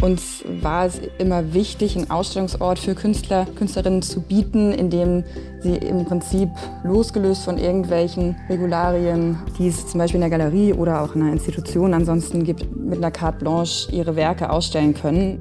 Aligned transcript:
Uns 0.00 0.44
war 0.62 0.86
es 0.86 1.00
immer 1.18 1.54
wichtig, 1.54 1.96
einen 1.96 2.08
Ausstellungsort 2.08 2.78
für 2.78 2.94
Künstler, 2.94 3.46
Künstlerinnen 3.56 4.00
zu 4.00 4.20
bieten, 4.20 4.72
in 4.72 4.90
dem 4.90 5.24
sie 5.60 5.74
im 5.74 6.04
Prinzip 6.04 6.48
losgelöst 6.84 7.44
von 7.44 7.58
irgendwelchen 7.58 8.36
Regularien, 8.48 9.38
die 9.58 9.66
es 9.66 9.88
zum 9.88 9.98
Beispiel 9.98 10.22
in 10.22 10.30
der 10.30 10.38
Galerie 10.38 10.72
oder 10.72 11.02
auch 11.02 11.16
in 11.16 11.22
einer 11.22 11.32
Institution 11.32 11.94
ansonsten 11.94 12.44
gibt, 12.44 12.76
mit 12.76 12.98
einer 12.98 13.10
Carte 13.10 13.38
Blanche 13.40 13.90
ihre 13.90 14.14
Werke 14.14 14.50
ausstellen 14.50 14.94
können. 14.94 15.40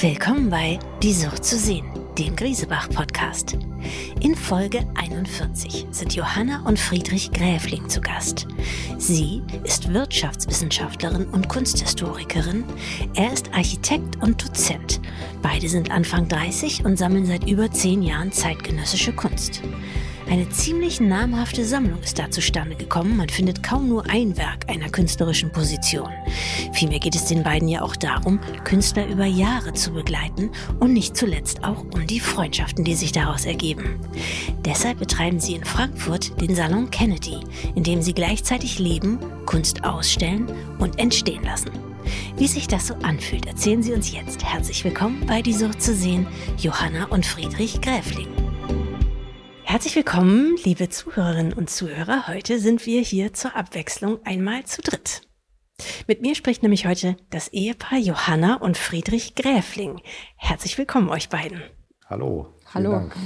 Willkommen 0.00 0.48
bei 0.48 0.78
Die 1.02 1.12
Sucht 1.12 1.44
zu 1.44 1.58
sehen, 1.58 1.84
dem 2.18 2.34
Griesebach-Podcast. 2.34 3.58
In 4.20 4.34
Folge 4.34 4.86
41 4.94 5.86
sind 5.90 6.14
Johanna 6.14 6.62
und 6.64 6.78
Friedrich 6.78 7.32
Gräfling 7.32 7.88
zu 7.88 8.00
Gast. 8.00 8.46
Sie 8.98 9.42
ist 9.64 9.92
Wirtschaftswissenschaftlerin 9.92 11.26
und 11.26 11.48
Kunsthistorikerin. 11.48 12.64
Er 13.14 13.32
ist 13.32 13.52
Architekt 13.52 14.22
und 14.22 14.42
Dozent. 14.42 15.00
Beide 15.42 15.68
sind 15.68 15.90
Anfang 15.90 16.28
30 16.28 16.84
und 16.84 16.96
sammeln 16.96 17.26
seit 17.26 17.48
über 17.48 17.70
zehn 17.70 18.02
Jahren 18.02 18.32
zeitgenössische 18.32 19.12
Kunst. 19.12 19.62
Eine 20.30 20.48
ziemlich 20.48 21.00
namhafte 21.00 21.64
Sammlung 21.64 22.00
ist 22.00 22.18
da 22.18 22.30
zustande 22.30 22.76
gekommen. 22.76 23.16
Man 23.16 23.28
findet 23.28 23.62
kaum 23.62 23.88
nur 23.88 24.08
ein 24.08 24.36
Werk 24.36 24.68
einer 24.68 24.88
künstlerischen 24.88 25.52
Position. 25.52 26.10
Vielmehr 26.72 27.00
geht 27.00 27.14
es 27.14 27.26
den 27.26 27.42
beiden 27.42 27.68
ja 27.68 27.82
auch 27.82 27.96
darum, 27.96 28.40
Künstler 28.64 29.06
über 29.06 29.26
Jahre 29.26 29.72
zu 29.74 29.92
begleiten 29.92 30.50
und 30.80 30.92
nicht 30.92 31.16
zuletzt 31.16 31.64
auch 31.64 31.84
um 31.92 32.06
die 32.06 32.20
Freundschaften, 32.20 32.84
die 32.84 32.94
sich 32.94 33.12
daraus 33.12 33.44
ergeben. 33.44 34.00
Deshalb 34.64 35.00
betreiben 35.00 35.40
sie 35.40 35.54
in 35.54 35.64
Frankfurt 35.64 36.40
den 36.40 36.54
Salon 36.54 36.90
Kennedy, 36.90 37.40
in 37.74 37.82
dem 37.82 38.00
sie 38.00 38.14
gleichzeitig 38.14 38.78
leben, 38.78 39.18
Kunst 39.44 39.84
ausstellen 39.84 40.46
und 40.78 40.98
entstehen 40.98 41.42
lassen. 41.42 41.70
Wie 42.36 42.48
sich 42.48 42.66
das 42.66 42.86
so 42.86 42.94
anfühlt, 43.02 43.46
erzählen 43.46 43.82
sie 43.82 43.92
uns 43.92 44.12
jetzt. 44.12 44.44
Herzlich 44.44 44.84
willkommen 44.84 45.24
bei 45.26 45.42
Die 45.42 45.52
Sucht 45.52 45.82
zu 45.82 45.94
sehen, 45.94 46.26
Johanna 46.58 47.06
und 47.06 47.26
Friedrich 47.26 47.80
Gräfling. 47.80 48.41
Herzlich 49.72 49.96
willkommen, 49.96 50.58
liebe 50.64 50.90
Zuhörerinnen 50.90 51.54
und 51.54 51.70
Zuhörer. 51.70 52.28
Heute 52.28 52.58
sind 52.58 52.84
wir 52.84 53.00
hier 53.00 53.32
zur 53.32 53.56
Abwechslung 53.56 54.18
einmal 54.26 54.64
zu 54.64 54.82
dritt. 54.82 55.22
Mit 56.06 56.20
mir 56.20 56.34
spricht 56.34 56.62
nämlich 56.62 56.86
heute 56.86 57.16
das 57.30 57.48
Ehepaar 57.48 57.96
Johanna 57.96 58.56
und 58.56 58.76
Friedrich 58.76 59.34
Gräfling. 59.34 60.02
Herzlich 60.36 60.76
willkommen 60.76 61.08
euch 61.08 61.30
beiden. 61.30 61.62
Hallo. 62.04 62.52
Hallo. 62.74 62.90
Dank. 62.90 63.16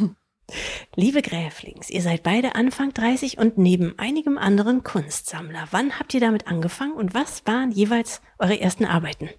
Liebe 0.95 1.21
Gräflings, 1.21 1.91
ihr 1.91 2.01
seid 2.01 2.23
beide 2.23 2.55
Anfang 2.55 2.95
30 2.95 3.39
und 3.39 3.59
neben 3.59 3.99
einigem 3.99 4.39
anderen 4.39 4.85
Kunstsammler. 4.85 5.67
Wann 5.73 5.99
habt 5.99 6.15
ihr 6.15 6.21
damit 6.21 6.47
angefangen 6.47 6.93
und 6.93 7.13
was 7.13 7.45
waren 7.47 7.73
jeweils 7.73 8.23
eure 8.39 8.61
ersten 8.61 8.85
Arbeiten? 8.85 9.31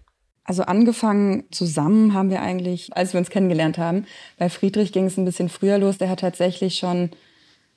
Also 0.48 0.64
angefangen 0.64 1.44
zusammen 1.52 2.14
haben 2.14 2.30
wir 2.30 2.42
eigentlich, 2.42 2.96
als 2.96 3.14
wir 3.14 3.20
uns 3.20 3.30
kennengelernt 3.30 3.78
haben. 3.78 4.06
Bei 4.40 4.50
Friedrich 4.50 4.94
ging 4.94 5.06
es 5.06 5.18
ein 5.18 5.26
bisschen 5.26 5.50
früher 5.50 5.78
los. 5.78 5.98
Der 5.98 6.10
hat 6.10 6.22
tatsächlich 6.22 6.78
schon, 6.78 7.12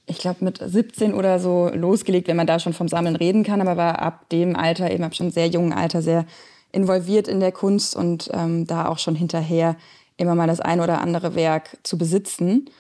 ich 0.07 0.19
glaube, 0.19 0.45
mit 0.45 0.63
17 0.65 1.13
oder 1.13 1.41
so 1.41 1.69
losgelegt, 1.75 2.29
wenn 2.29 2.37
man 2.37 2.47
da 2.47 2.61
schon 2.61 2.73
vom 2.73 2.87
Sammeln 2.87 3.17
reden 3.17 3.43
kann. 3.43 3.61
Aber 3.61 3.77
war 3.77 3.99
ab 3.99 4.29
dem 4.31 4.55
Alter, 4.55 4.89
eben 4.89 5.03
ab 5.03 5.17
schon 5.17 5.33
sehr 5.33 5.49
jungen 5.49 5.73
Alter, 5.73 6.01
sehr 6.01 6.27
involviert 6.71 7.27
in 7.27 7.41
der 7.41 7.51
Kunst 7.51 7.97
und 7.97 8.31
ähm, 8.33 8.69
da 8.69 8.87
auch 8.87 9.01
schon 9.01 9.17
hinterher 9.17 9.77
immer 10.17 10.37
mal 10.37 10.47
das 10.47 10.61
ein 10.61 10.81
oder 10.81 11.01
andere 11.01 11.35
Werk 11.35 11.77
zu 11.83 11.99
besitzen. 11.99 12.71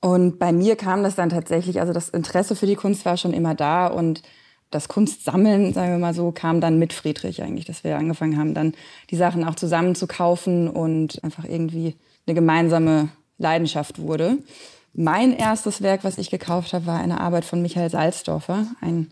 Und 0.00 0.40
bei 0.40 0.50
mir 0.50 0.74
kam 0.74 1.04
das 1.04 1.14
dann 1.14 1.28
tatsächlich, 1.28 1.78
also 1.78 1.92
das 1.92 2.08
Interesse 2.08 2.56
für 2.56 2.66
die 2.66 2.74
Kunst 2.74 3.04
war 3.04 3.16
schon 3.16 3.32
immer 3.32 3.54
da 3.54 3.86
und 3.86 4.22
das 4.70 4.88
Kunstsammeln, 4.88 5.72
sagen 5.72 5.92
wir 5.92 5.98
mal 5.98 6.14
so, 6.14 6.30
kam 6.30 6.60
dann 6.60 6.78
mit 6.78 6.92
Friedrich 6.92 7.42
eigentlich, 7.42 7.64
dass 7.64 7.84
wir 7.84 7.96
angefangen 7.96 8.38
haben, 8.38 8.54
dann 8.54 8.74
die 9.10 9.16
Sachen 9.16 9.44
auch 9.44 9.56
zusammen 9.56 9.94
zu 9.94 10.06
kaufen 10.06 10.68
und 10.68 11.22
einfach 11.24 11.44
irgendwie 11.44 11.96
eine 12.26 12.34
gemeinsame 12.34 13.08
Leidenschaft 13.38 14.00
wurde. 14.00 14.38
Mein 14.92 15.32
erstes 15.32 15.82
Werk, 15.82 16.04
was 16.04 16.18
ich 16.18 16.30
gekauft 16.30 16.72
habe, 16.72 16.86
war 16.86 16.98
eine 16.98 17.20
Arbeit 17.20 17.44
von 17.44 17.62
Michael 17.62 17.90
Salzdorfer, 17.90 18.66
ein 18.80 19.10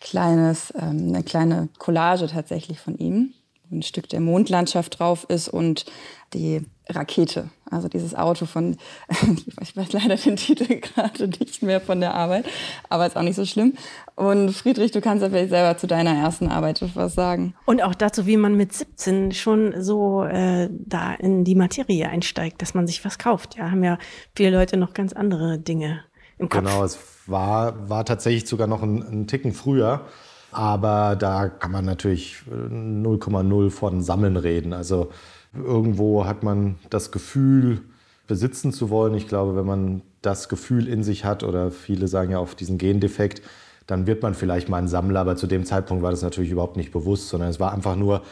kleines, 0.00 0.72
ähm, 0.78 1.08
eine 1.08 1.22
kleine 1.22 1.68
Collage 1.78 2.26
tatsächlich 2.26 2.80
von 2.80 2.96
ihm, 2.96 3.34
ein 3.70 3.82
Stück 3.82 4.08
der 4.08 4.20
Mondlandschaft 4.20 4.98
drauf 4.98 5.26
ist 5.28 5.48
und 5.48 5.86
die 6.34 6.62
Rakete. 6.88 7.50
Also 7.70 7.88
dieses 7.88 8.14
Auto 8.14 8.46
von, 8.46 8.76
ich 9.60 9.76
weiß 9.76 9.92
leider 9.92 10.16
den 10.16 10.36
Titel 10.36 10.80
gerade 10.80 11.28
nicht 11.28 11.62
mehr 11.62 11.80
von 11.80 12.00
der 12.00 12.14
Arbeit, 12.14 12.46
aber 12.88 13.06
ist 13.06 13.16
auch 13.16 13.22
nicht 13.22 13.36
so 13.36 13.44
schlimm. 13.44 13.74
Und 14.16 14.50
Friedrich, 14.50 14.90
du 14.90 15.00
kannst 15.00 15.22
ja 15.22 15.30
vielleicht 15.30 15.50
selber 15.50 15.78
zu 15.78 15.86
deiner 15.86 16.14
ersten 16.14 16.48
Arbeit 16.48 16.82
was 16.94 17.14
sagen. 17.14 17.54
Und 17.66 17.82
auch 17.82 17.94
dazu, 17.94 18.26
wie 18.26 18.36
man 18.36 18.56
mit 18.56 18.72
17 18.72 19.32
schon 19.32 19.82
so 19.82 20.24
äh, 20.24 20.68
da 20.70 21.14
in 21.14 21.44
die 21.44 21.54
Materie 21.54 22.08
einsteigt, 22.08 22.60
dass 22.62 22.74
man 22.74 22.86
sich 22.86 23.04
was 23.04 23.18
kauft. 23.18 23.56
Ja, 23.56 23.70
haben 23.70 23.84
ja 23.84 23.98
viele 24.34 24.50
Leute 24.50 24.76
noch 24.76 24.94
ganz 24.94 25.12
andere 25.12 25.58
Dinge 25.58 26.04
im 26.38 26.48
Kopf. 26.48 26.62
Genau, 26.62 26.84
es 26.84 26.98
war, 27.26 27.88
war 27.88 28.04
tatsächlich 28.04 28.48
sogar 28.48 28.66
noch 28.66 28.82
ein, 28.82 29.02
ein 29.02 29.26
Ticken 29.26 29.52
früher. 29.52 30.06
Aber 30.52 31.16
da 31.16 31.48
kann 31.48 31.70
man 31.70 31.84
natürlich 31.84 32.42
0,0 32.50 33.66
äh, 33.66 33.70
von 33.70 34.02
Sammeln 34.02 34.36
reden. 34.36 34.72
Also 34.72 35.10
Irgendwo 35.54 36.26
hat 36.26 36.42
man 36.42 36.76
das 36.90 37.10
Gefühl, 37.10 37.80
besitzen 38.28 38.72
zu 38.72 38.90
wollen. 38.90 39.14
Ich 39.14 39.26
glaube, 39.26 39.56
wenn 39.56 39.66
man 39.66 40.02
das 40.22 40.48
Gefühl 40.48 40.86
in 40.86 41.02
sich 41.02 41.24
hat, 41.24 41.42
oder 41.42 41.70
viele 41.70 42.06
sagen 42.06 42.32
ja 42.32 42.38
auf 42.38 42.54
diesen 42.54 42.78
Gendefekt, 42.78 43.42
dann 43.86 44.06
wird 44.06 44.22
man 44.22 44.34
vielleicht 44.34 44.68
mal 44.68 44.76
ein 44.76 44.86
Sammler. 44.86 45.20
Aber 45.20 45.36
zu 45.36 45.48
dem 45.48 45.64
Zeitpunkt 45.64 46.02
war 46.02 46.12
das 46.12 46.22
natürlich 46.22 46.50
überhaupt 46.50 46.76
nicht 46.76 46.92
bewusst, 46.92 47.28
sondern 47.28 47.50
es 47.50 47.58
war 47.58 47.72
einfach 47.72 47.96
nur 47.96 48.22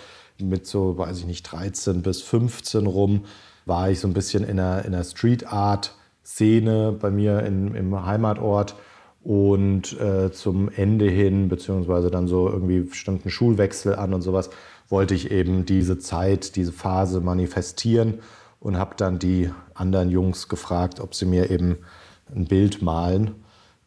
mit 0.40 0.66
so, 0.66 0.96
weiß 0.96 1.18
ich 1.18 1.26
nicht, 1.26 1.42
13 1.42 2.02
bis 2.02 2.22
15 2.22 2.86
rum, 2.86 3.24
war 3.66 3.90
ich 3.90 3.98
so 3.98 4.06
ein 4.06 4.14
bisschen 4.14 4.44
in 4.44 4.60
einer, 4.60 4.84
in 4.84 4.94
einer 4.94 5.02
Street 5.02 5.52
Art 5.52 5.94
Szene 6.24 6.92
bei 6.92 7.10
mir 7.10 7.42
in, 7.42 7.74
im 7.74 8.06
Heimatort. 8.06 8.76
Und 9.28 10.00
äh, 10.00 10.32
zum 10.32 10.70
Ende 10.70 11.04
hin, 11.04 11.50
beziehungsweise 11.50 12.10
dann 12.10 12.28
so 12.28 12.48
irgendwie 12.48 12.88
ein 13.06 13.28
Schulwechsel 13.28 13.94
an 13.94 14.14
und 14.14 14.22
sowas, 14.22 14.48
wollte 14.88 15.14
ich 15.14 15.30
eben 15.30 15.66
diese 15.66 15.98
Zeit, 15.98 16.56
diese 16.56 16.72
Phase 16.72 17.20
manifestieren 17.20 18.20
und 18.58 18.78
habe 18.78 18.94
dann 18.96 19.18
die 19.18 19.50
anderen 19.74 20.08
Jungs 20.08 20.48
gefragt, 20.48 20.98
ob 20.98 21.14
sie 21.14 21.26
mir 21.26 21.50
eben 21.50 21.76
ein 22.34 22.46
Bild 22.46 22.80
malen 22.80 23.34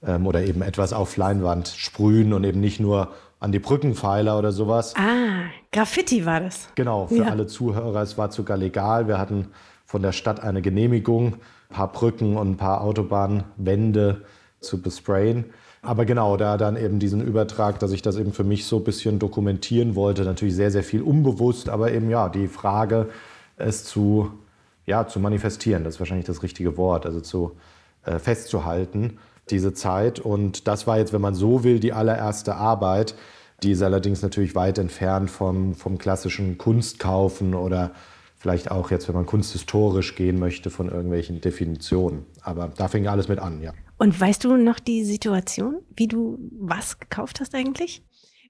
ähm, 0.06 0.28
oder 0.28 0.44
eben 0.44 0.62
etwas 0.62 0.94
auf 0.94 1.18
Leinwand 1.18 1.69
sprühen 1.69 2.34
und 2.34 2.44
eben 2.44 2.59
nicht 2.59 2.80
nur 2.80 3.12
an 3.40 3.51
die 3.51 3.57
Brückenpfeiler 3.57 4.38
oder 4.38 4.51
sowas. 4.51 4.94
Ah, 4.96 5.50
Graffiti 5.72 6.24
war 6.24 6.41
das. 6.41 6.68
Genau, 6.75 7.07
für 7.07 7.16
ja. 7.16 7.30
alle 7.30 7.47
Zuhörer, 7.47 8.03
es 8.03 8.16
war 8.16 8.31
sogar 8.31 8.57
legal. 8.57 9.07
Wir 9.07 9.18
hatten 9.18 9.47
von 9.88 10.03
der 10.03 10.12
Stadt 10.12 10.44
eine 10.44 10.62
Genehmigung, 10.62 11.38
ein 11.72 11.75
paar 11.75 11.91
Brücken 11.91 12.38
und 12.38 12.51
ein 12.51 12.57
paar 12.57 12.81
Autobahnwände 12.81 14.22
zu 14.62 14.82
besprayen. 14.82 15.46
Aber 15.82 16.06
genau, 16.06 16.38
da 16.38 16.58
dann 16.58 16.78
eben 16.78 17.00
diesen 17.00 17.22
Übertrag, 17.22 17.80
dass 17.80 17.92
ich 17.92 18.04
das 18.04 18.18
eben 18.18 18.34
für 18.34 18.44
mich 18.44 18.66
so 18.66 18.78
ein 18.78 18.84
bisschen 18.84 19.18
dokumentieren 19.18 19.96
wollte, 19.96 20.24
natürlich 20.24 20.56
sehr, 20.56 20.72
sehr 20.72 20.84
viel 20.84 21.02
unbewusst, 21.02 21.70
aber 21.70 21.92
eben 21.92 22.10
ja, 22.10 22.30
die 22.30 22.48
Frage, 22.48 23.10
es 23.58 23.84
zu, 23.84 24.32
ja, 24.86 25.08
zu 25.08 25.20
manifestieren, 25.20 25.84
das 25.84 25.96
ist 25.96 26.00
wahrscheinlich 26.00 26.28
das 26.28 26.44
richtige 26.44 26.78
Wort, 26.78 27.06
also 27.06 27.20
zu 27.20 27.54
äh, 28.06 28.20
festzuhalten, 28.20 29.18
diese 29.50 29.74
Zeit. 29.74 30.20
Und 30.20 30.68
das 30.68 30.86
war 30.86 31.00
jetzt, 31.00 31.14
wenn 31.14 31.22
man 31.22 31.34
so 31.34 31.64
will, 31.64 31.80
die 31.80 31.94
allererste 31.94 32.56
Arbeit. 32.56 33.16
Die 33.64 33.72
ist 33.72 33.82
allerdings 33.82 34.22
natürlich 34.22 34.56
weit 34.56 34.78
entfernt 34.78 35.30
vom, 35.30 35.74
vom 35.74 35.98
klassischen 35.98 36.58
Kunstkaufen 36.58 37.54
oder 37.54 37.92
vielleicht 38.38 38.72
auch 38.72 38.90
jetzt, 38.90 39.08
wenn 39.08 39.16
man 39.16 39.26
kunsthistorisch 39.26 40.16
gehen 40.16 40.40
möchte, 40.40 40.70
von 40.70 40.90
irgendwelchen 40.90 41.42
Definitionen. 41.42 42.26
Aber 42.42 42.72
da 42.76 42.88
fing 42.88 43.08
alles 43.08 43.28
mit 43.28 43.40
an, 43.40 43.62
ja. 43.62 43.74
Und 44.01 44.19
weißt 44.19 44.45
du 44.45 44.57
noch 44.57 44.79
die 44.79 45.06
Situation, 45.06 45.83
wie 45.95 46.07
du 46.07 46.39
was 46.59 46.98
gekauft 46.98 47.39
hast 47.39 47.53
eigentlich? 47.53 48.01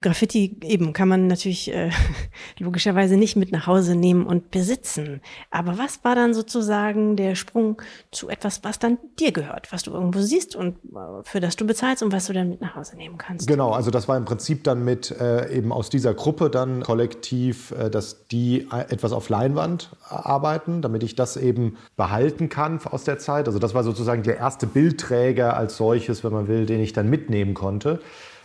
Graffiti 0.02 0.58
eben 0.64 0.94
kann 0.94 1.08
man 1.08 1.28
natürlich 1.28 1.72
äh, 1.72 1.92
logischerweise 2.60 3.18
nicht 3.18 3.36
mit 3.36 3.52
nach 3.52 3.68
Hause 3.68 3.96
nehmen 3.96 4.26
und 4.26 4.50
besitzen. 4.50 5.22
Aber 5.52 5.78
was 5.78 6.04
war 6.04 6.16
dann 6.16 6.34
sozusagen 6.34 7.16
der 7.16 7.36
Sprung 7.36 7.80
zu 8.12 8.28
etwas, 8.28 8.64
was 8.64 8.80
dann 8.80 8.98
dir 9.20 9.32
gehört, 9.32 9.72
was 9.72 9.84
du 9.84 9.92
irgendwo 9.92 10.20
siehst 10.22 10.56
und 10.56 10.78
äh, 10.92 11.24
für 11.24 11.40
das 11.40 11.56
du 11.56 11.68
bezahlst 11.68 12.02
und 12.02 12.12
was 12.12 12.26
du 12.26 12.34
dann 12.34 12.50
mit 12.50 12.62
nach 12.62 12.76
Hause 12.76 12.98
nehmen 12.98 13.20
kannst? 13.20 13.46
Genau, 13.48 13.72
also 13.72 13.92
das 13.92 14.08
war 14.08 14.18
im 14.18 14.26
Prinzip 14.26 14.64
dann 14.64 14.84
mit 14.84 15.12
äh, 15.12 15.56
eben 15.56 15.72
aus 15.72 15.92
dieser 15.92 16.16
Gruppe 16.16 16.50
dann 16.50 16.82
kollektiv, 16.82 17.70
äh, 17.72 17.92
dass 17.92 18.28
die 18.28 18.68
äh, 18.72 18.92
etwas 18.92 19.12
auf 19.12 19.30
Leinwand 19.30 19.92
arbeiten, 20.10 20.82
damit 20.82 21.04
ich 21.04 21.16
das 21.16 21.38
eben 21.38 21.78
behalten 21.96 22.50
kann 22.50 22.80
aus 22.86 23.04
der 23.04 23.20
Zeit. 23.20 23.48
Also 23.48 23.60
das 23.60 23.76
war 23.76 23.84
sozusagen 23.84 24.24
der 24.24 24.38
erste 24.38 24.66
Bildträger 24.66 25.56
als 25.56 25.78
solches, 25.78 26.24
wenn 26.24 26.34
man 26.34 26.48
will, 26.48 26.66
den 26.66 26.80
ich 26.80 26.94
dann 26.94 27.08
mitnehmen 27.08 27.54
konnte. 27.54 28.00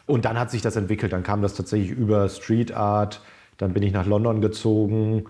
Und 0.06 0.24
dann 0.24 0.38
hat 0.38 0.50
sich 0.50 0.62
das 0.62 0.76
entwickelt. 0.76 1.12
Dann 1.12 1.22
kam 1.22 1.42
das 1.42 1.54
tatsächlich 1.54 1.90
über 1.90 2.28
Street 2.28 2.72
Art. 2.72 3.20
Dann 3.58 3.72
bin 3.72 3.82
ich 3.82 3.92
nach 3.92 4.06
London 4.06 4.40
gezogen 4.40 5.26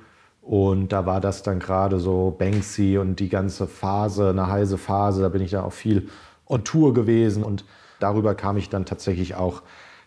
und 0.46 0.93
da 0.93 1.06
war 1.06 1.20
das 1.20 1.43
dann 1.43 1.58
gerade 1.58 1.99
so 1.99 2.34
Banksy 2.38 2.99
und 2.99 3.19
die 3.19 3.28
ganze 3.28 3.67
Phase, 3.67 4.31
eine 4.31 4.46
heiße 4.46 4.78
Phase. 4.78 5.23
Da 5.23 5.28
bin 5.28 5.43
ich 5.43 5.50
da 5.50 5.64
auch 5.64 5.73
viel 5.73 6.08
on 6.46 6.62
Tour 6.62 6.94
gewesen 6.94 7.43
und 7.43 7.64
darüber 7.99 8.37
kam 8.37 8.56
ich 8.56 8.69
dann 8.69 8.84
tatsächlich 8.84 9.34
auch 9.34 9.62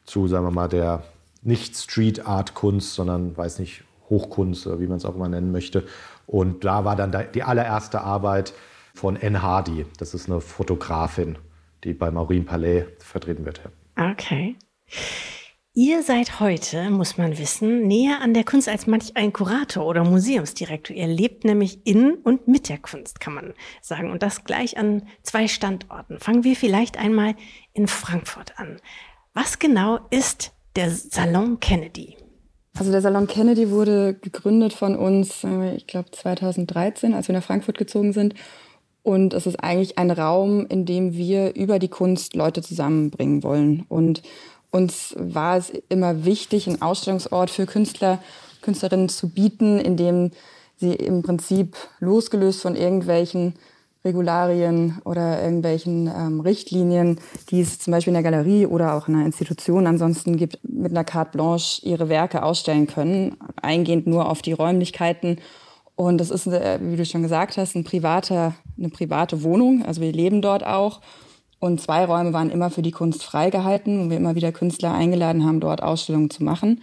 zu, 0.06 0.30
sagen 0.30 0.45
wir 0.45 0.51
mal, 0.51 0.69
der 0.69 1.04
nicht 1.42 1.75
Street 1.75 2.25
Art 2.25 2.54
Kunst, 2.54 2.95
sondern 2.95 3.36
weiß 3.36 3.60
nicht, 3.60 3.83
Hochkunst 4.10 4.65
oder 4.65 4.80
wie 4.80 4.88
man 4.88 4.98
es 4.98 5.06
auch 5.06 5.15
immer 5.15 5.27
nennen 5.27 5.51
möchte. 5.51 5.83
Und 6.25 6.63
da 6.63 6.86
war 6.86 6.95
dann 6.95 7.13
die 7.33 7.44
allererste 7.44 8.01
Arbeit 8.01 8.54
von 8.94 9.18
Anne 9.22 9.42
Hardy. 9.42 9.86
Das 9.98 10.13
ist 10.13 10.30
eine 10.30 10.39
Fotografin, 10.39 11.38
die 11.83 11.94
bei 11.94 12.12
Maureen 12.12 12.45
Palais 12.45 12.86
vertreten 13.00 13.45
wird. 13.45 13.62
Okay. 14.00 14.56
Ihr 15.74 16.04
seid 16.04 16.40
heute, 16.40 16.90
muss 16.90 17.18
man 17.18 17.38
wissen, 17.38 17.86
näher 17.86 18.22
an 18.22 18.34
der 18.34 18.46
Kunst 18.46 18.69
als 18.69 18.88
manch 18.88 19.18
ein 19.18 19.34
Kurator 19.34 19.86
oder 19.86 20.06
Museumsdirektor. 20.06 20.96
Ihr 20.96 21.07
lebt 21.07 21.44
nämlich 21.44 21.86
in 21.86 22.16
und 22.16 22.48
mit 22.48 22.69
der 22.69 22.78
Kunst, 22.78 23.19
kann 23.19 23.34
man 23.34 23.54
sagen. 23.81 24.10
Und 24.10 24.24
das 24.24 24.46
gleich 24.46 24.78
an 24.78 25.04
zwei 25.24 25.50
Standorten. 25.50 26.18
Fangen 26.19 26.46
wir 26.46 26.56
vielleicht 26.56 26.98
einmal 26.98 27.36
in 27.74 27.88
Frankfurt 27.88 28.57
an. 28.57 28.78
Was 29.34 29.60
genau 29.60 30.00
ist 30.12 30.54
der 30.78 30.92
Salon 30.92 31.60
Kennedy? 31.60 32.16
Also 32.78 32.92
der 32.92 33.01
Salon 33.01 33.28
Kennedy 33.28 33.69
wurde 33.69 34.13
gegründet 34.13 34.72
von 34.72 34.96
uns, 34.96 35.46
ich 35.75 35.88
glaube 35.88 36.12
2013, 36.12 37.13
als 37.13 37.28
wir 37.28 37.36
nach 37.36 37.44
Frankfurt 37.44 37.78
gezogen 37.78 38.13
sind. 38.13 38.34
Und 39.10 39.34
es 39.34 39.48
ist 39.48 39.64
eigentlich 39.64 39.98
ein 39.98 40.12
Raum, 40.12 40.68
in 40.68 40.86
dem 40.86 41.14
wir 41.16 41.56
über 41.56 41.80
die 41.80 41.88
Kunst 41.88 42.36
Leute 42.36 42.62
zusammenbringen 42.62 43.42
wollen. 43.42 43.84
Und 43.90 44.22
uns 44.70 45.16
war 45.18 45.58
es 45.58 45.72
immer 45.90 46.26
wichtig, 46.26 46.68
einen 46.68 46.84
Ausstellungsort 46.84 47.50
für 47.50 47.66
Künstler, 47.66 48.20
Künstlerinnen 48.62 49.10
zu 49.10 49.30
bieten, 49.30 49.80
in 49.80 49.98
dem 49.98 50.30
sie 50.78 50.94
im 50.94 51.24
Prinzip 51.24 51.76
losgelöst 52.00 52.62
von 52.62 52.76
irgendwelchen 52.76 53.56
Regularien 54.06 55.00
oder 55.06 55.42
irgendwelchen 55.42 56.06
ähm, 56.06 56.42
Richtlinien, 56.42 57.20
die 57.50 57.62
es 57.62 57.80
zum 57.80 57.90
Beispiel 57.90 58.12
in 58.16 58.22
der 58.22 58.32
Galerie 58.32 58.68
oder 58.68 58.94
auch 58.94 59.08
in 59.08 59.16
einer 59.16 59.26
Institution 59.26 59.88
ansonsten 59.88 60.38
gibt, 60.38 60.60
mit 60.62 60.92
einer 60.92 61.04
Carte 61.04 61.32
Blanche 61.32 61.84
ihre 61.84 62.10
Werke 62.10 62.44
ausstellen 62.44 62.86
können, 62.86 63.38
eingehend 63.60 64.06
nur 64.06 64.30
auf 64.30 64.44
die 64.44 64.54
Räumlichkeiten. 64.54 65.40
Und 66.00 66.18
das 66.18 66.31
ist, 66.31 66.48
äh, 66.48 66.80
wie 66.81 66.96
du 66.96 67.04
schon 67.04 67.24
gesagt 67.24 67.57
hast, 67.57 67.75
ein 67.75 67.84
privater, 67.84 68.56
eine 68.78 68.88
private 68.88 69.44
Wohnung. 69.44 69.84
Also 69.86 70.00
wir 70.00 70.13
leben 70.13 70.42
dort 70.42 70.66
auch. 70.66 71.01
Und 71.60 71.81
zwei 71.81 72.06
Räume 72.06 72.31
waren 72.31 72.50
immer 72.50 72.69
für 72.69 72.81
die 72.81 72.92
Kunst 72.92 73.22
freigehalten, 73.22 74.06
wo 74.06 74.10
wir 74.10 74.16
immer 74.16 74.34
wieder 74.34 74.54
Künstler 74.54 74.94
eingeladen 74.94 75.46
haben, 75.46 75.60
dort 75.60 75.84
Ausstellungen 75.84 76.30
zu 76.30 76.42
machen. 76.42 76.81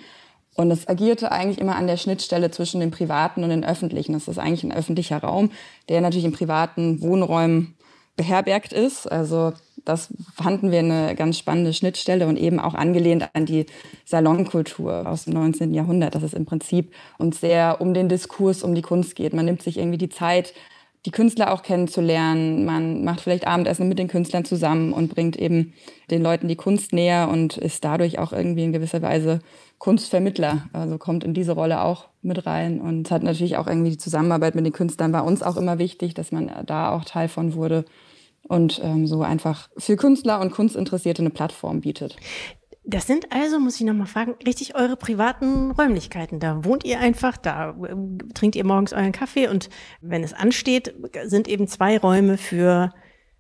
Und 0.55 0.71
es 0.71 0.87
agierte 0.87 1.33
eigentlich 1.33 1.59
immer 1.59 1.77
an 1.77 1.87
der 1.87 1.97
Schnittstelle 1.97 2.51
zwischen 2.51 2.79
dem 2.79 2.91
privaten 2.91 3.43
und 3.43 3.49
dem 3.49 3.63
öffentlichen. 3.63 4.13
Das 4.13 4.29
ist 4.29 4.39
eigentlich 4.39 4.65
ein 4.65 4.73
öffentlicher 4.73 5.23
Raum, 5.23 5.51
der 5.89 6.03
natürlich 6.03 6.27
in 6.27 6.33
privaten 6.33 7.01
Wohnräumen 7.01 7.75
beherbergt 8.17 8.75
ist. 8.75 9.11
Also 9.11 9.55
das 9.87 10.13
fanden 10.35 10.71
wir 10.71 10.81
eine 10.81 11.15
ganz 11.15 11.39
spannende 11.39 11.73
Schnittstelle 11.73 12.27
und 12.27 12.37
eben 12.37 12.59
auch 12.59 12.75
angelehnt 12.75 13.31
an 13.33 13.47
die 13.47 13.67
Salonkultur 14.05 15.07
aus 15.07 15.25
dem 15.25 15.35
19. 15.35 15.73
Jahrhundert, 15.73 16.15
dass 16.15 16.25
es 16.25 16.35
im 16.35 16.45
Prinzip 16.45 16.93
uns 17.19 17.41
sehr 17.41 17.81
um 17.81 17.95
den 17.95 18.09
Diskurs, 18.09 18.63
um 18.63 18.75
die 18.75 18.83
Kunst 18.83 19.17
geht. 19.17 19.33
Man 19.33 19.45
nimmt 19.45 19.63
sich 19.63 19.79
irgendwie 19.79 19.99
die 19.99 20.09
Zeit, 20.09 20.53
die 21.07 21.13
Künstler 21.13 21.53
auch 21.53 21.63
kennenzulernen. 21.63 22.65
Man 22.65 23.05
macht 23.05 23.21
vielleicht 23.21 23.47
Abendessen 23.47 23.89
mit 23.89 24.01
den 24.01 24.09
Künstlern 24.09 24.45
zusammen 24.45 24.93
und 24.93 25.09
bringt 25.09 25.37
eben 25.37 25.73
den 26.11 26.21
Leuten 26.21 26.49
die 26.49 26.57
Kunst 26.57 26.93
näher 26.93 27.29
und 27.31 27.57
ist 27.57 27.85
dadurch 27.85 28.19
auch 28.19 28.33
irgendwie 28.33 28.65
in 28.65 28.73
gewisser 28.73 29.03
Weise 29.03 29.39
Kunstvermittler, 29.79 30.69
also 30.73 30.99
kommt 30.99 31.23
in 31.23 31.33
diese 31.33 31.53
Rolle 31.53 31.83
auch 31.83 32.07
mit 32.23 32.45
rein 32.45 32.81
und 32.81 33.11
hat 33.11 33.23
natürlich 33.23 33.57
auch 33.57 33.69
irgendwie 33.69 33.91
die 33.91 33.99
Zusammenarbeit 33.99 34.55
mit 34.57 34.67
den 34.67 34.73
Künstlern 34.73 35.13
bei 35.13 35.21
uns 35.21 35.43
auch 35.43 35.57
immer 35.57 35.79
wichtig, 35.79 36.15
dass 36.15 36.33
man 36.33 36.51
da 36.67 36.91
auch 36.91 37.05
Teil 37.05 37.29
von 37.29 37.55
wurde 37.55 37.85
und 38.47 38.81
ähm, 38.83 39.07
so 39.07 39.23
einfach 39.23 39.69
für 39.77 39.97
Künstler 39.97 40.41
und 40.41 40.51
Kunstinteressierte 40.51 41.23
eine 41.23 41.31
Plattform 41.31 41.81
bietet. 41.81 42.17
Das 42.89 43.07
sind 43.09 43.33
also, 43.33 43.59
muss 43.59 43.81
ich 43.81 43.87
nochmal 43.87 44.07
fragen, 44.07 44.37
richtig 44.47 44.77
eure 44.77 44.97
privaten 44.97 45.73
Räumlichkeiten. 45.73 46.39
Da 46.39 46.65
wohnt 46.65 46.85
ihr 46.85 47.01
einfach, 47.01 47.37
da 47.37 47.77
ähm, 47.89 48.19
trinkt 48.33 48.55
ihr 48.55 48.65
morgens 48.65 48.93
euren 48.93 49.11
Kaffee 49.11 49.49
und 49.49 49.69
wenn 50.01 50.23
es 50.23 50.33
ansteht, 50.33 50.95
sind 51.25 51.49
eben 51.49 51.67
zwei 51.67 51.99
Räume 51.99 52.39
für 52.39 52.93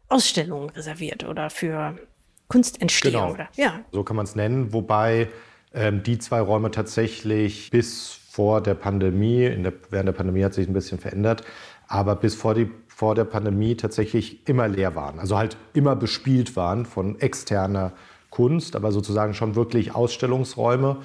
Ausstellungen 0.08 0.70
reserviert 0.70 1.24
oder 1.24 1.50
für 1.50 1.96
Kunstentstehung. 2.48 3.22
Genau. 3.22 3.34
Oder? 3.34 3.48
Ja. 3.56 3.80
So 3.92 4.02
kann 4.02 4.16
man 4.16 4.24
es 4.24 4.34
nennen, 4.34 4.72
wobei 4.72 5.28
ähm, 5.72 6.02
die 6.02 6.18
zwei 6.18 6.40
Räume 6.40 6.72
tatsächlich 6.72 7.70
bis 7.70 8.20
vor 8.36 8.60
der 8.60 8.74
Pandemie, 8.74 9.48
der, 9.48 9.72
während 9.88 10.08
der 10.08 10.12
Pandemie 10.12 10.44
hat 10.44 10.52
sich 10.52 10.68
ein 10.68 10.74
bisschen 10.74 10.98
verändert, 10.98 11.42
aber 11.88 12.16
bis 12.16 12.34
vor, 12.34 12.52
die, 12.52 12.70
vor 12.86 13.14
der 13.14 13.24
Pandemie 13.24 13.76
tatsächlich 13.76 14.46
immer 14.46 14.68
leer 14.68 14.94
waren. 14.94 15.18
Also 15.18 15.38
halt 15.38 15.56
immer 15.72 15.96
bespielt 15.96 16.54
waren 16.54 16.84
von 16.84 17.18
externer 17.18 17.94
Kunst, 18.28 18.76
aber 18.76 18.92
sozusagen 18.92 19.32
schon 19.32 19.54
wirklich 19.54 19.94
Ausstellungsräume 19.94 20.98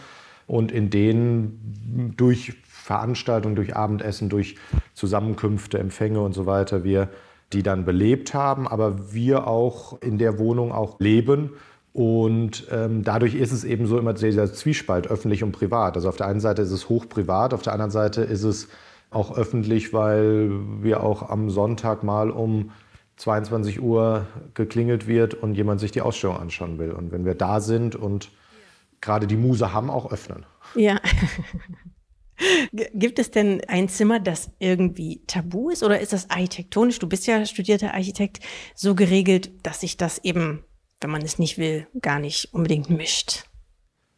und 0.45 0.73
in 0.73 0.89
denen 0.89 2.13
durch 2.17 2.57
Veranstaltungen, 2.67 3.55
durch 3.55 3.77
Abendessen, 3.77 4.27
durch 4.27 4.57
Zusammenkünfte, 4.93 5.79
Empfänge 5.79 6.19
und 6.19 6.33
so 6.33 6.45
weiter 6.45 6.83
wir 6.83 7.07
die 7.53 7.63
dann 7.63 7.85
belebt 7.85 8.33
haben, 8.33 8.67
aber 8.67 9.13
wir 9.13 9.47
auch 9.47 10.01
in 10.01 10.17
der 10.17 10.37
Wohnung 10.37 10.73
auch 10.73 10.99
leben 10.99 11.51
und 11.93 12.67
ähm, 12.71 13.03
dadurch 13.03 13.35
ist 13.35 13.51
es 13.51 13.63
eben 13.63 13.85
so 13.85 13.99
immer 13.99 14.13
dieser 14.13 14.51
Zwiespalt, 14.53 15.07
öffentlich 15.07 15.43
und 15.43 15.51
privat. 15.51 15.95
Also 15.95 16.07
auf 16.07 16.15
der 16.15 16.27
einen 16.27 16.39
Seite 16.39 16.61
ist 16.61 16.71
es 16.71 16.87
hoch 16.87 17.09
privat, 17.09 17.53
auf 17.53 17.61
der 17.61 17.73
anderen 17.73 17.91
Seite 17.91 18.21
ist 18.21 18.43
es 18.43 18.69
auch 19.09 19.37
öffentlich, 19.37 19.91
weil 19.91 20.51
wir 20.81 21.03
auch 21.03 21.29
am 21.29 21.49
Sonntag 21.49 22.03
mal 22.03 22.31
um 22.31 22.71
22 23.17 23.81
Uhr 23.81 24.25
geklingelt 24.53 25.05
wird 25.05 25.33
und 25.33 25.55
jemand 25.55 25.81
sich 25.81 25.91
die 25.91 26.01
Ausstellung 26.01 26.37
anschauen 26.37 26.79
will. 26.79 26.91
Und 26.91 27.11
wenn 27.11 27.25
wir 27.25 27.35
da 27.35 27.59
sind 27.59 27.95
und 27.95 28.29
gerade 29.01 29.27
die 29.27 29.35
Muse 29.35 29.73
haben, 29.73 29.89
auch 29.89 30.11
öffnen. 30.11 30.45
Ja. 30.75 30.99
Gibt 32.71 33.19
es 33.19 33.29
denn 33.29 33.61
ein 33.67 33.89
Zimmer, 33.89 34.19
das 34.19 34.49
irgendwie 34.57 35.21
tabu 35.27 35.69
ist 35.69 35.83
oder 35.83 35.99
ist 35.99 36.13
das 36.13 36.29
architektonisch, 36.29 36.97
du 36.97 37.07
bist 37.07 37.27
ja 37.27 37.45
studierter 37.45 37.93
Architekt, 37.93 38.39
so 38.73 38.95
geregelt, 38.95 39.51
dass 39.61 39.81
sich 39.81 39.97
das 39.97 40.17
eben 40.23 40.63
wenn 41.01 41.09
man 41.09 41.21
es 41.21 41.39
nicht 41.39 41.57
will, 41.57 41.87
gar 42.01 42.19
nicht 42.19 42.53
unbedingt 42.53 42.89
mischt. 42.89 43.43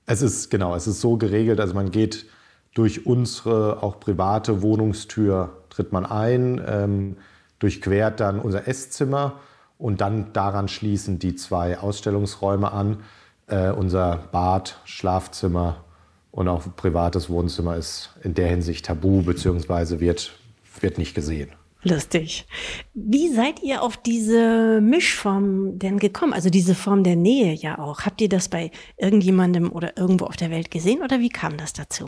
Es 0.06 0.22
ist 0.22 0.50
genau, 0.50 0.76
es 0.76 0.86
ist 0.86 1.02
so 1.02 1.18
geregelt, 1.18 1.60
also 1.60 1.74
man 1.74 1.92
geht 1.92 2.26
durch 2.74 3.06
unsere 3.06 3.82
auch 3.82 4.00
private 4.00 4.62
Wohnungstür 4.62 5.64
tritt 5.70 5.92
man 5.92 6.06
ein, 6.06 6.62
ähm, 6.68 7.18
durchquert 7.60 8.20
dann 8.20 8.40
unser 8.40 8.68
Esszimmer 8.68 9.40
und 9.78 10.02
dann 10.02 10.34
daran 10.34 10.68
schließen 10.68 11.20
die 11.20 11.36
zwei 11.36 11.78
Ausstellungsräume 11.78 12.72
an. 12.72 13.04
Äh, 13.48 13.72
unser 13.72 14.18
Bad, 14.32 14.80
Schlafzimmer 14.86 15.84
und 16.32 16.48
auch 16.48 16.64
privates 16.76 17.30
Wohnzimmer 17.30 17.76
ist 17.76 18.10
in 18.24 18.34
der 18.34 18.48
Hinsicht 18.48 18.86
tabu 18.86 19.22
bzw. 19.22 20.00
Wird, 20.00 20.34
wird 20.80 20.98
nicht 20.98 21.14
gesehen. 21.14 21.52
Lustig. 21.84 22.46
Wie 22.94 23.30
seid 23.30 23.62
ihr 23.62 23.82
auf 23.82 23.98
diese 23.98 24.80
Mischform 24.82 25.80
denn 25.80 26.00
gekommen? 26.00 26.34
Also 26.34 26.50
diese 26.50 26.76
Form 26.76 27.04
der 27.04 27.16
Nähe 27.16 27.54
ja 27.54 27.78
auch. 27.78 28.02
Habt 28.02 28.22
ihr 28.22 28.30
das 28.30 28.48
bei 28.48 28.72
irgendjemandem 28.98 29.72
oder 29.72 29.98
irgendwo 29.98 30.26
auf 30.26 30.38
der 30.38 30.50
Welt 30.50 30.72
gesehen 30.72 31.02
oder 31.02 31.20
wie 31.20 31.30
kam 31.30 31.58
das 31.58 31.74
dazu? 31.74 32.08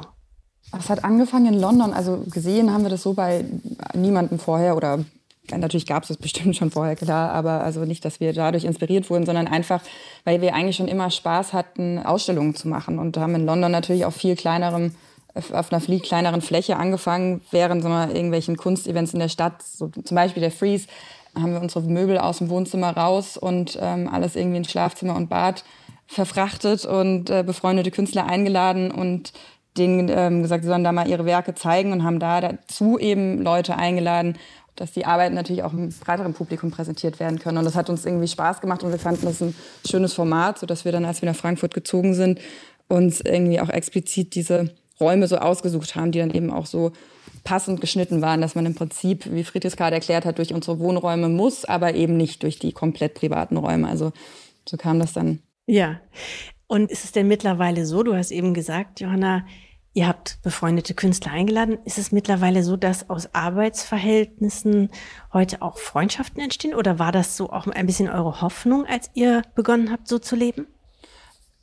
Es 0.77 0.89
hat 0.89 1.03
angefangen 1.03 1.53
in 1.53 1.59
London. 1.59 1.93
Also 1.93 2.23
gesehen 2.31 2.71
haben 2.71 2.83
wir 2.83 2.89
das 2.89 3.03
so 3.03 3.13
bei 3.13 3.45
niemandem 3.93 4.39
vorher 4.39 4.77
oder 4.77 5.03
natürlich 5.51 5.85
gab 5.85 6.03
es 6.03 6.09
das 6.09 6.17
bestimmt 6.17 6.55
schon 6.55 6.71
vorher, 6.71 6.95
klar, 6.95 7.31
aber 7.31 7.61
also 7.61 7.81
nicht, 7.81 8.03
dass 8.05 8.19
wir 8.19 8.33
dadurch 8.33 8.63
inspiriert 8.63 9.09
wurden, 9.09 9.25
sondern 9.25 9.47
einfach, 9.47 9.81
weil 10.23 10.41
wir 10.41 10.55
eigentlich 10.55 10.77
schon 10.77 10.87
immer 10.87 11.11
Spaß 11.11 11.53
hatten, 11.53 11.99
Ausstellungen 11.99 12.55
zu 12.55 12.67
machen 12.67 12.97
und 12.97 13.17
haben 13.17 13.35
in 13.35 13.45
London 13.45 13.71
natürlich 13.71 14.05
auf 14.05 14.15
viel 14.15 14.35
kleinerem 14.35 14.95
auf 15.35 15.71
einer 15.71 15.81
viel 15.81 15.99
kleineren 15.99 16.41
Fläche 16.41 16.77
angefangen, 16.77 17.41
während 17.51 17.83
so 17.83 17.89
irgendwelchen 17.89 18.55
Kunstevents 18.55 19.13
in 19.13 19.19
der 19.19 19.29
Stadt, 19.29 19.61
so 19.61 19.89
zum 19.89 20.15
Beispiel 20.15 20.41
der 20.41 20.51
Freeze, 20.51 20.87
haben 21.35 21.51
wir 21.51 21.61
unsere 21.61 21.83
Möbel 21.83 22.17
aus 22.17 22.37
dem 22.37 22.49
Wohnzimmer 22.49 22.95
raus 22.95 23.37
und 23.37 23.77
ähm, 23.81 24.07
alles 24.07 24.35
irgendwie 24.35 24.57
ins 24.57 24.71
Schlafzimmer 24.71 25.15
und 25.15 25.29
Bad 25.29 25.65
verfrachtet 26.07 26.85
und 26.85 27.29
äh, 27.29 27.43
befreundete 27.43 27.91
Künstler 27.91 28.25
eingeladen 28.25 28.91
und 28.91 29.33
denen 29.77 30.09
ähm, 30.09 30.41
gesagt, 30.41 30.63
sie 30.63 30.69
sollen 30.69 30.83
da 30.83 30.93
mal 30.93 31.09
ihre 31.09 31.25
Werke 31.25 31.53
zeigen 31.53 31.91
und 31.91 32.03
haben 32.03 32.19
da 32.19 32.39
dazu 32.39 32.97
eben 32.97 33.41
Leute 33.41 33.75
eingeladen, 33.75 34.37
dass 34.75 34.91
die 34.91 35.05
Arbeiten 35.05 35.35
natürlich 35.35 35.63
auch 35.63 35.73
einem 35.73 35.89
breiteren 35.89 36.33
Publikum 36.33 36.71
präsentiert 36.71 37.19
werden 37.19 37.39
können. 37.39 37.57
Und 37.57 37.65
das 37.65 37.75
hat 37.75 37.89
uns 37.89 38.05
irgendwie 38.05 38.27
Spaß 38.27 38.61
gemacht 38.61 38.83
und 38.83 38.91
wir 38.91 38.99
fanden 38.99 39.25
das 39.25 39.41
ein 39.41 39.55
schönes 39.85 40.13
Format, 40.13 40.59
sodass 40.59 40.85
wir 40.85 40.91
dann, 40.91 41.05
als 41.05 41.21
wir 41.21 41.29
nach 41.29 41.35
Frankfurt 41.35 41.73
gezogen 41.73 42.13
sind, 42.13 42.39
uns 42.87 43.19
irgendwie 43.21 43.59
auch 43.59 43.69
explizit 43.69 44.35
diese 44.35 44.71
Räume 44.99 45.27
so 45.27 45.37
ausgesucht 45.37 45.95
haben, 45.95 46.11
die 46.11 46.19
dann 46.19 46.31
eben 46.31 46.51
auch 46.51 46.65
so 46.65 46.91
passend 47.43 47.81
geschnitten 47.81 48.21
waren, 48.21 48.41
dass 48.41 48.55
man 48.55 48.65
im 48.65 48.75
Prinzip, 48.75 49.31
wie 49.31 49.43
Friedrich 49.43 49.75
gerade 49.75 49.95
erklärt 49.95 50.25
hat, 50.25 50.37
durch 50.37 50.53
unsere 50.53 50.79
Wohnräume 50.79 51.29
muss, 51.29 51.65
aber 51.65 51.93
eben 51.93 52.17
nicht 52.17 52.43
durch 52.43 52.59
die 52.59 52.71
komplett 52.71 53.13
privaten 53.13 53.57
Räume. 53.57 53.87
Also 53.87 54.11
so 54.67 54.77
kam 54.77 54.99
das 54.99 55.13
dann. 55.13 55.39
Ja. 55.67 55.99
Und 56.67 56.91
ist 56.91 57.05
es 57.05 57.11
denn 57.11 57.27
mittlerweile 57.27 57.85
so, 57.85 58.03
du 58.03 58.15
hast 58.15 58.31
eben 58.31 58.53
gesagt, 58.53 58.99
Johanna, 58.99 59.45
ihr 59.93 60.07
habt 60.07 60.39
befreundete 60.41 60.95
Künstler 60.95 61.31
eingeladen. 61.31 61.77
Ist 61.85 61.99
es 61.99 62.11
mittlerweile 62.11 62.63
so, 62.63 62.75
dass 62.75 63.09
aus 63.09 63.33
Arbeitsverhältnissen 63.33 64.89
heute 65.31 65.61
auch 65.61 65.77
Freundschaften 65.77 66.41
entstehen? 66.41 66.73
Oder 66.73 66.97
war 66.97 67.11
das 67.11 67.37
so 67.37 67.51
auch 67.51 67.67
ein 67.67 67.85
bisschen 67.85 68.09
eure 68.09 68.41
Hoffnung, 68.41 68.85
als 68.85 69.11
ihr 69.13 69.43
begonnen 69.53 69.91
habt, 69.91 70.07
so 70.07 70.17
zu 70.17 70.35
leben? 70.35 70.67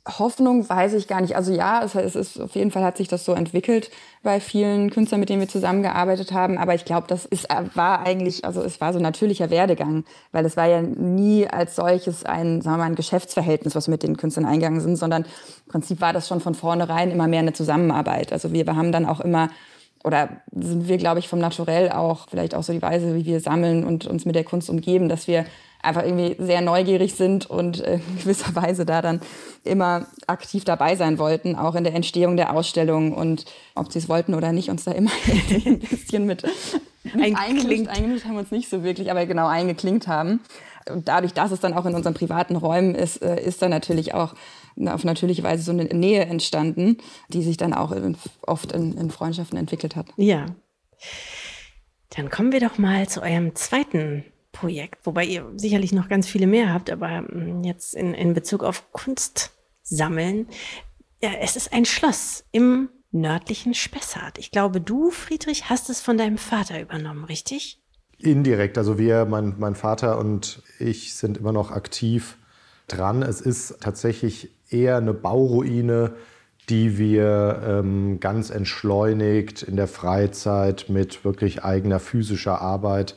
Hoffnung 0.05 0.67
weiß 0.67 0.93
ich 0.95 1.07
gar 1.07 1.21
nicht. 1.21 1.37
Also 1.37 1.53
ja, 1.53 1.81
es, 1.81 1.95
ist 1.95 2.39
auf 2.39 2.55
jeden 2.55 2.71
Fall 2.71 2.83
hat 2.83 2.97
sich 2.97 3.07
das 3.07 3.23
so 3.23 3.33
entwickelt 3.33 3.89
bei 4.21 4.41
vielen 4.41 4.89
Künstlern, 4.89 5.21
mit 5.21 5.29
denen 5.29 5.39
wir 5.39 5.47
zusammengearbeitet 5.47 6.33
haben. 6.33 6.57
Aber 6.57 6.75
ich 6.75 6.83
glaube, 6.83 7.07
das 7.07 7.23
ist, 7.25 7.47
war 7.73 8.05
eigentlich, 8.05 8.43
also 8.43 8.61
es 8.63 8.81
war 8.81 8.91
so 8.91 8.99
ein 8.99 9.03
natürlicher 9.03 9.49
Werdegang, 9.49 10.03
weil 10.33 10.45
es 10.45 10.57
war 10.57 10.67
ja 10.67 10.81
nie 10.81 11.47
als 11.47 11.77
solches 11.77 12.25
ein, 12.25 12.61
sagen 12.61 12.75
wir 12.75 12.79
mal, 12.79 12.89
ein 12.89 12.95
Geschäftsverhältnis, 12.95 13.75
was 13.75 13.87
mit 13.87 14.03
den 14.03 14.17
Künstlern 14.17 14.45
eingegangen 14.45 14.81
sind, 14.81 14.97
sondern 14.97 15.23
im 15.23 15.71
Prinzip 15.71 16.01
war 16.01 16.11
das 16.11 16.27
schon 16.27 16.41
von 16.41 16.53
vornherein 16.53 17.09
immer 17.09 17.29
mehr 17.29 17.39
eine 17.39 17.53
Zusammenarbeit. 17.53 18.33
Also 18.33 18.51
wir 18.51 18.65
haben 18.65 18.91
dann 18.91 19.05
auch 19.05 19.21
immer 19.21 19.49
oder 20.03 20.29
sind 20.51 20.87
wir, 20.87 20.97
glaube 20.97 21.19
ich, 21.19 21.27
vom 21.27 21.39
Naturell 21.39 21.91
auch, 21.91 22.27
vielleicht 22.29 22.55
auch 22.55 22.63
so 22.63 22.73
die 22.73 22.81
Weise, 22.81 23.15
wie 23.15 23.25
wir 23.25 23.39
sammeln 23.39 23.83
und 23.83 24.05
uns 24.05 24.25
mit 24.25 24.35
der 24.35 24.43
Kunst 24.43 24.69
umgeben, 24.69 25.09
dass 25.09 25.27
wir 25.27 25.45
einfach 25.81 26.03
irgendwie 26.03 26.35
sehr 26.39 26.61
neugierig 26.61 27.15
sind 27.15 27.45
und 27.45 27.79
in 27.79 28.01
gewisser 28.17 28.55
Weise 28.61 28.85
da 28.85 29.01
dann 29.01 29.21
immer 29.63 30.07
aktiv 30.27 30.63
dabei 30.63 30.95
sein 30.95 31.19
wollten, 31.19 31.55
auch 31.55 31.75
in 31.75 31.83
der 31.83 31.93
Entstehung 31.93 32.37
der 32.37 32.53
Ausstellung 32.53 33.13
und 33.13 33.45
ob 33.75 33.91
sie 33.91 33.99
es 33.99 34.09
wollten 34.09 34.33
oder 34.33 34.51
nicht, 34.51 34.69
uns 34.69 34.85
da 34.85 34.91
immer 34.91 35.11
ein 35.65 35.79
bisschen 35.79 36.25
mit 36.25 36.43
eingemischt, 37.13 37.87
eingemischt 37.89 38.25
haben 38.25 38.33
wir 38.33 38.39
uns 38.39 38.51
nicht 38.51 38.69
so 38.69 38.83
wirklich, 38.83 39.11
aber 39.11 39.25
genau 39.25 39.47
eingeklinkt 39.47 40.07
haben. 40.07 40.39
Und 40.89 41.07
dadurch, 41.07 41.33
dass 41.33 41.51
es 41.51 41.59
dann 41.59 41.73
auch 41.73 41.85
in 41.85 41.95
unseren 41.95 42.13
privaten 42.13 42.55
Räumen 42.55 42.95
ist, 42.95 43.21
äh, 43.21 43.41
ist 43.41 43.61
dann 43.61 43.69
natürlich 43.69 44.13
auch 44.13 44.33
auf 44.87 45.03
natürliche 45.03 45.43
Weise 45.43 45.63
so 45.63 45.71
eine 45.71 45.85
Nähe 45.85 46.25
entstanden, 46.25 46.97
die 47.29 47.43
sich 47.43 47.57
dann 47.57 47.73
auch 47.73 47.91
in, 47.91 48.17
oft 48.41 48.71
in, 48.71 48.97
in 48.97 49.11
Freundschaften 49.11 49.57
entwickelt 49.57 49.95
hat. 49.95 50.07
Ja. 50.17 50.45
Dann 52.09 52.29
kommen 52.29 52.51
wir 52.51 52.59
doch 52.59 52.77
mal 52.77 53.07
zu 53.07 53.21
eurem 53.21 53.55
zweiten 53.55 54.23
Projekt, 54.51 55.05
wobei 55.05 55.25
ihr 55.25 55.51
sicherlich 55.57 55.91
noch 55.91 56.07
ganz 56.07 56.27
viele 56.27 56.47
mehr 56.47 56.71
habt, 56.71 56.91
aber 56.91 57.25
hm, 57.27 57.63
jetzt 57.63 57.95
in, 57.95 58.13
in 58.13 58.33
Bezug 58.33 58.63
auf 58.63 58.91
Kunst 58.91 59.51
sammeln. 59.81 60.47
Ja, 61.21 61.31
es 61.41 61.55
ist 61.55 61.73
ein 61.73 61.85
Schloss 61.85 62.45
im 62.51 62.89
nördlichen 63.11 63.73
Spessart. 63.73 64.37
Ich 64.37 64.51
glaube, 64.51 64.81
du, 64.81 65.11
Friedrich, 65.11 65.69
hast 65.69 65.89
es 65.89 66.01
von 66.01 66.17
deinem 66.17 66.37
Vater 66.37 66.81
übernommen, 66.81 67.25
richtig? 67.25 67.79
Indirekt. 68.17 68.77
Also 68.77 68.97
wir, 68.97 69.25
mein, 69.25 69.55
mein 69.57 69.75
Vater 69.75 70.17
und 70.17 70.61
ich 70.79 71.15
sind 71.15 71.37
immer 71.37 71.51
noch 71.51 71.71
aktiv 71.71 72.37
dran. 72.87 73.21
Es 73.21 73.41
ist 73.41 73.81
tatsächlich 73.81 74.49
eher 74.73 74.97
eine 74.97 75.13
Bauruine, 75.13 76.13
die 76.69 76.97
wir 76.97 77.61
ähm, 77.65 78.19
ganz 78.19 78.49
entschleunigt 78.49 79.63
in 79.63 79.75
der 79.75 79.87
Freizeit 79.87 80.85
mit 80.87 81.25
wirklich 81.25 81.63
eigener 81.63 81.99
physischer 81.99 82.61
Arbeit 82.61 83.15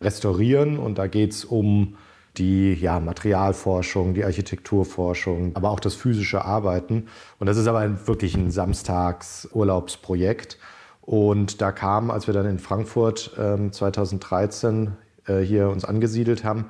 restaurieren. 0.00 0.78
Und 0.78 0.98
da 0.98 1.06
geht 1.06 1.32
es 1.32 1.44
um 1.44 1.96
die 2.36 2.74
ja, 2.74 3.00
Materialforschung, 3.00 4.14
die 4.14 4.24
Architekturforschung, 4.24 5.52
aber 5.54 5.70
auch 5.70 5.80
das 5.80 5.94
physische 5.94 6.44
Arbeiten. 6.44 7.06
Und 7.38 7.46
das 7.46 7.56
ist 7.56 7.66
aber 7.66 7.80
ein, 7.80 8.06
wirklich 8.06 8.36
ein 8.36 8.50
Samstagsurlaubsprojekt. 8.50 10.58
Und 11.00 11.60
da 11.60 11.72
kam, 11.72 12.10
als 12.10 12.26
wir 12.26 12.34
dann 12.34 12.46
in 12.46 12.58
Frankfurt 12.58 13.32
ähm, 13.38 13.72
2013 13.72 14.92
äh, 15.26 15.40
hier 15.40 15.68
uns 15.68 15.84
angesiedelt 15.84 16.44
haben, 16.44 16.66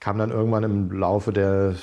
kam 0.00 0.18
dann 0.18 0.30
irgendwann 0.30 0.64
im 0.64 0.90
Laufe 0.90 1.32
der, 1.32 1.76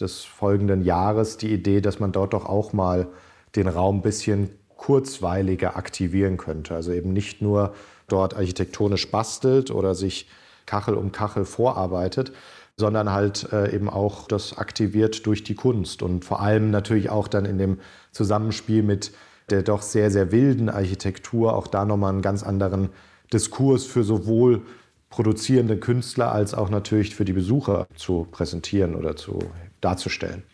des 0.00 0.24
folgenden 0.24 0.82
Jahres 0.82 1.36
die 1.36 1.52
Idee, 1.52 1.80
dass 1.80 2.00
man 2.00 2.12
dort 2.12 2.32
doch 2.32 2.46
auch 2.46 2.72
mal 2.72 3.08
den 3.56 3.68
Raum 3.68 3.98
ein 3.98 4.02
bisschen 4.02 4.50
kurzweiliger 4.76 5.76
aktivieren 5.76 6.36
könnte. 6.36 6.74
Also 6.74 6.92
eben 6.92 7.12
nicht 7.12 7.42
nur 7.42 7.74
dort 8.08 8.34
architektonisch 8.34 9.10
bastelt 9.10 9.70
oder 9.70 9.94
sich 9.94 10.28
Kachel 10.66 10.94
um 10.94 11.12
Kachel 11.12 11.44
vorarbeitet, 11.44 12.32
sondern 12.76 13.12
halt 13.12 13.52
äh, 13.52 13.74
eben 13.74 13.88
auch 13.88 14.26
das 14.26 14.58
aktiviert 14.58 15.26
durch 15.26 15.44
die 15.44 15.54
Kunst 15.54 16.02
und 16.02 16.24
vor 16.24 16.40
allem 16.40 16.70
natürlich 16.70 17.10
auch 17.10 17.28
dann 17.28 17.44
in 17.44 17.58
dem 17.58 17.78
Zusammenspiel 18.12 18.82
mit 18.82 19.12
der 19.50 19.62
doch 19.62 19.82
sehr, 19.82 20.10
sehr 20.10 20.32
wilden 20.32 20.68
Architektur 20.68 21.54
auch 21.54 21.66
da 21.66 21.84
nochmal 21.84 22.12
einen 22.12 22.22
ganz 22.22 22.42
anderen 22.42 22.88
Diskurs 23.32 23.84
für 23.84 24.02
sowohl 24.02 24.62
produzierende 25.10 25.76
Künstler 25.76 26.32
als 26.32 26.54
auch 26.54 26.70
natürlich 26.70 27.14
für 27.14 27.24
die 27.24 27.34
Besucher 27.34 27.86
zu 27.94 28.26
präsentieren 28.30 28.94
oder 28.94 29.14
zu 29.14 29.38
darzustellen. 29.82 30.44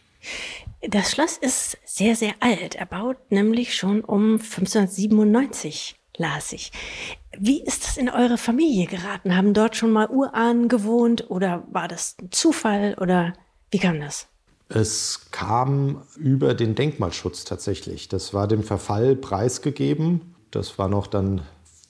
Das 0.83 1.13
Schloss 1.13 1.39
ist 1.39 1.79
sehr, 1.85 2.17
sehr 2.17 2.35
alt, 2.41 2.75
erbaut 2.75 3.17
nämlich 3.31 3.75
schon 3.77 4.03
um 4.03 4.33
1597 4.35 5.99
las 6.19 6.53
ich. 6.53 6.73
Wie 7.39 7.63
ist 7.63 7.87
das 7.87 7.97
in 7.97 8.09
eure 8.09 8.39
Familie 8.39 8.87
geraten? 8.87 9.37
Haben 9.37 9.55
dort 9.55 9.77
schon 9.77 9.93
mal 9.93 10.09
Urahnen 10.09 10.69
gewohnt 10.69 11.31
oder 11.31 11.65
war 11.71 11.89
das 11.89 12.17
ein 12.21 12.31
Zufall 12.33 12.97
oder 13.01 13.35
wie 13.71 13.79
kam 13.79 14.01
das? 14.01 14.27
Es 14.69 15.31
kam 15.31 16.03
über 16.17 16.55
den 16.55 16.75
Denkmalschutz 16.75 17.45
tatsächlich. 17.45 18.09
Das 18.09 18.35
war 18.35 18.47
dem 18.47 18.63
Verfall 18.63 19.17
preisgegeben. 19.17 20.35
Das 20.51 20.79
war 20.79 20.89
noch 20.89 21.07
dann 21.07 21.43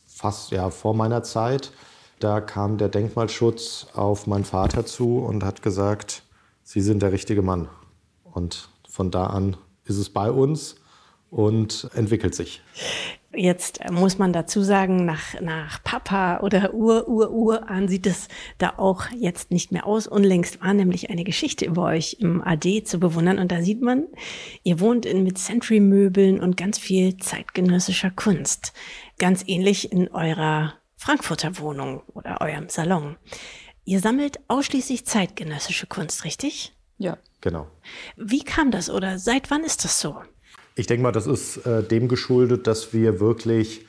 fast 0.07 0.52
ja, 0.52 0.71
vor 0.71 0.95
meiner 0.95 1.23
Zeit. 1.23 1.73
Da 2.21 2.40
kam 2.40 2.78
der 2.78 2.88
Denkmalschutz 2.88 3.87
auf 3.95 4.26
meinen 4.26 4.45
Vater 4.45 4.87
zu 4.87 5.18
und 5.18 5.45
hat 5.45 5.62
gesagt, 5.62 6.23
Sie 6.71 6.83
sind 6.83 7.01
der 7.01 7.13
richtige 7.13 7.41
Mann. 7.41 7.71
Und 8.25 8.69
von 8.87 9.11
da 9.11 9.29
an 9.29 9.57
ist 9.87 9.97
es 9.97 10.11
bei 10.11 10.31
uns 10.31 10.77
und 11.31 11.89
entwickelt 11.95 12.35
sich. 12.35 12.61
Jetzt 13.35 13.81
muss 13.91 14.19
man 14.19 14.35
dazu 14.35 14.61
sagen, 14.61 15.07
nach, 15.07 15.41
nach 15.41 15.83
Papa 15.83 16.41
oder 16.41 16.75
Ur, 16.75 17.09
Ur, 17.09 17.31
Ur 17.31 17.71
an 17.71 17.89
sieht 17.89 18.07
es 18.07 18.29
da 18.59 18.75
auch 18.77 19.07
jetzt 19.17 19.51
nicht 19.51 19.73
mehr 19.73 19.87
aus. 19.87 20.07
Unlängst 20.07 20.61
war 20.61 20.75
nämlich 20.75 21.09
eine 21.09 21.25
Geschichte 21.25 21.65
über 21.65 21.85
euch 21.85 22.19
im 22.21 22.43
AD 22.43 22.85
zu 22.85 23.01
bewundern 23.01 23.39
und 23.39 23.51
da 23.51 23.63
sieht 23.63 23.81
man, 23.81 24.07
ihr 24.63 24.79
wohnt 24.79 25.07
in, 25.07 25.25
mit 25.25 25.39
Century-Möbeln 25.39 26.39
und 26.39 26.59
ganz 26.59 26.79
viel 26.79 27.17
zeitgenössischer 27.17 28.11
Kunst. 28.11 28.75
Ganz 29.19 29.43
ähnlich 29.47 29.91
in 29.91 30.09
eurer 30.09 30.75
Frankfurter 30.99 31.59
Wohnung 31.61 32.03
oder 32.13 32.43
eurem 32.43 32.69
Salon. 32.69 33.17
Ihr 33.88 34.00
sammelt 34.00 34.38
ausschließlich 34.49 35.07
zeitgenössische 35.07 35.87
Kunst, 35.87 36.26
richtig? 36.26 36.75
Ja. 36.99 37.16
Genau. 37.40 37.68
Wie 38.18 38.45
kam 38.45 38.71
das 38.71 38.90
oder 38.90 39.18
seit 39.18 39.50
wann 39.50 39.64
ist 39.64 39.83
das 39.83 39.99
so? 39.99 40.16
Ich 40.75 40.87
denke 40.87 41.04
mal, 41.04 41.11
das 41.11 41.26
ist 41.26 41.64
äh, 41.64 41.83
dem 41.83 42.07
geschuldet, 42.07 42.66
dass 42.66 42.92
wir 42.92 43.18
wirklich 43.18 43.87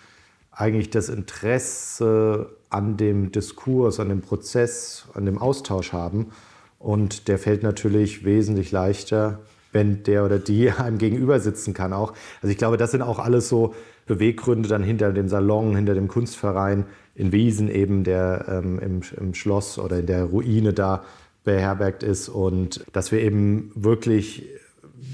eigentlich 0.51 0.89
das 0.89 1.09
Interesse 1.09 2.55
an 2.69 2.95
dem 2.95 3.33
Diskurs, 3.33 3.99
an 3.99 4.07
dem 4.07 4.21
Prozess, 4.21 5.03
an 5.15 5.25
dem 5.25 5.37
Austausch 5.37 5.91
haben. 5.91 6.31
Und 6.77 7.27
der 7.27 7.37
fällt 7.37 7.61
natürlich 7.61 8.23
wesentlich 8.23 8.71
leichter, 8.71 9.41
wenn 9.73 10.03
der 10.03 10.23
oder 10.23 10.39
die 10.39 10.71
einem 10.77 10.97
gegenüber 10.97 11.41
sitzen 11.41 11.73
kann 11.73 11.91
auch. 11.91 12.13
Also 12.41 12.53
ich 12.53 12.57
glaube, 12.57 12.77
das 12.77 12.91
sind 12.91 13.01
auch 13.01 13.19
alles 13.19 13.49
so 13.49 13.75
Beweggründe 14.05 14.69
dann 14.69 14.81
hinter 14.81 15.11
dem 15.11 15.27
Salon, 15.27 15.75
hinter 15.75 15.93
dem 15.93 16.07
Kunstverein 16.07 16.85
in 17.15 17.31
Wiesen 17.31 17.69
eben, 17.69 18.03
der 18.03 18.45
ähm, 18.47 18.79
im, 18.79 19.01
im 19.17 19.33
Schloss 19.33 19.77
oder 19.79 19.99
in 19.99 20.05
der 20.05 20.25
Ruine 20.25 20.73
da 20.73 21.03
beherbergt 21.43 22.03
ist. 22.03 22.29
Und 22.29 22.85
dass 22.93 23.11
wir 23.11 23.21
eben 23.21 23.71
wirklich 23.75 24.45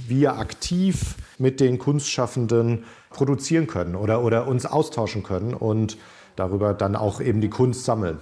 wir 0.08 0.38
aktiv 0.38 1.16
mit 1.38 1.60
den 1.60 1.80
Kunstschaffenden 1.80 2.84
produzieren 3.10 3.68
können 3.68 3.96
oder, 3.96 4.24
oder 4.24 4.48
uns 4.48 4.66
austauschen 4.66 5.24
können 5.24 5.54
und 5.54 5.98
darüber 6.36 6.74
dann 6.74 6.96
auch 6.96 7.22
eben 7.22 7.42
die 7.42 7.50
Kunst 7.50 7.86
sammeln. 7.86 8.18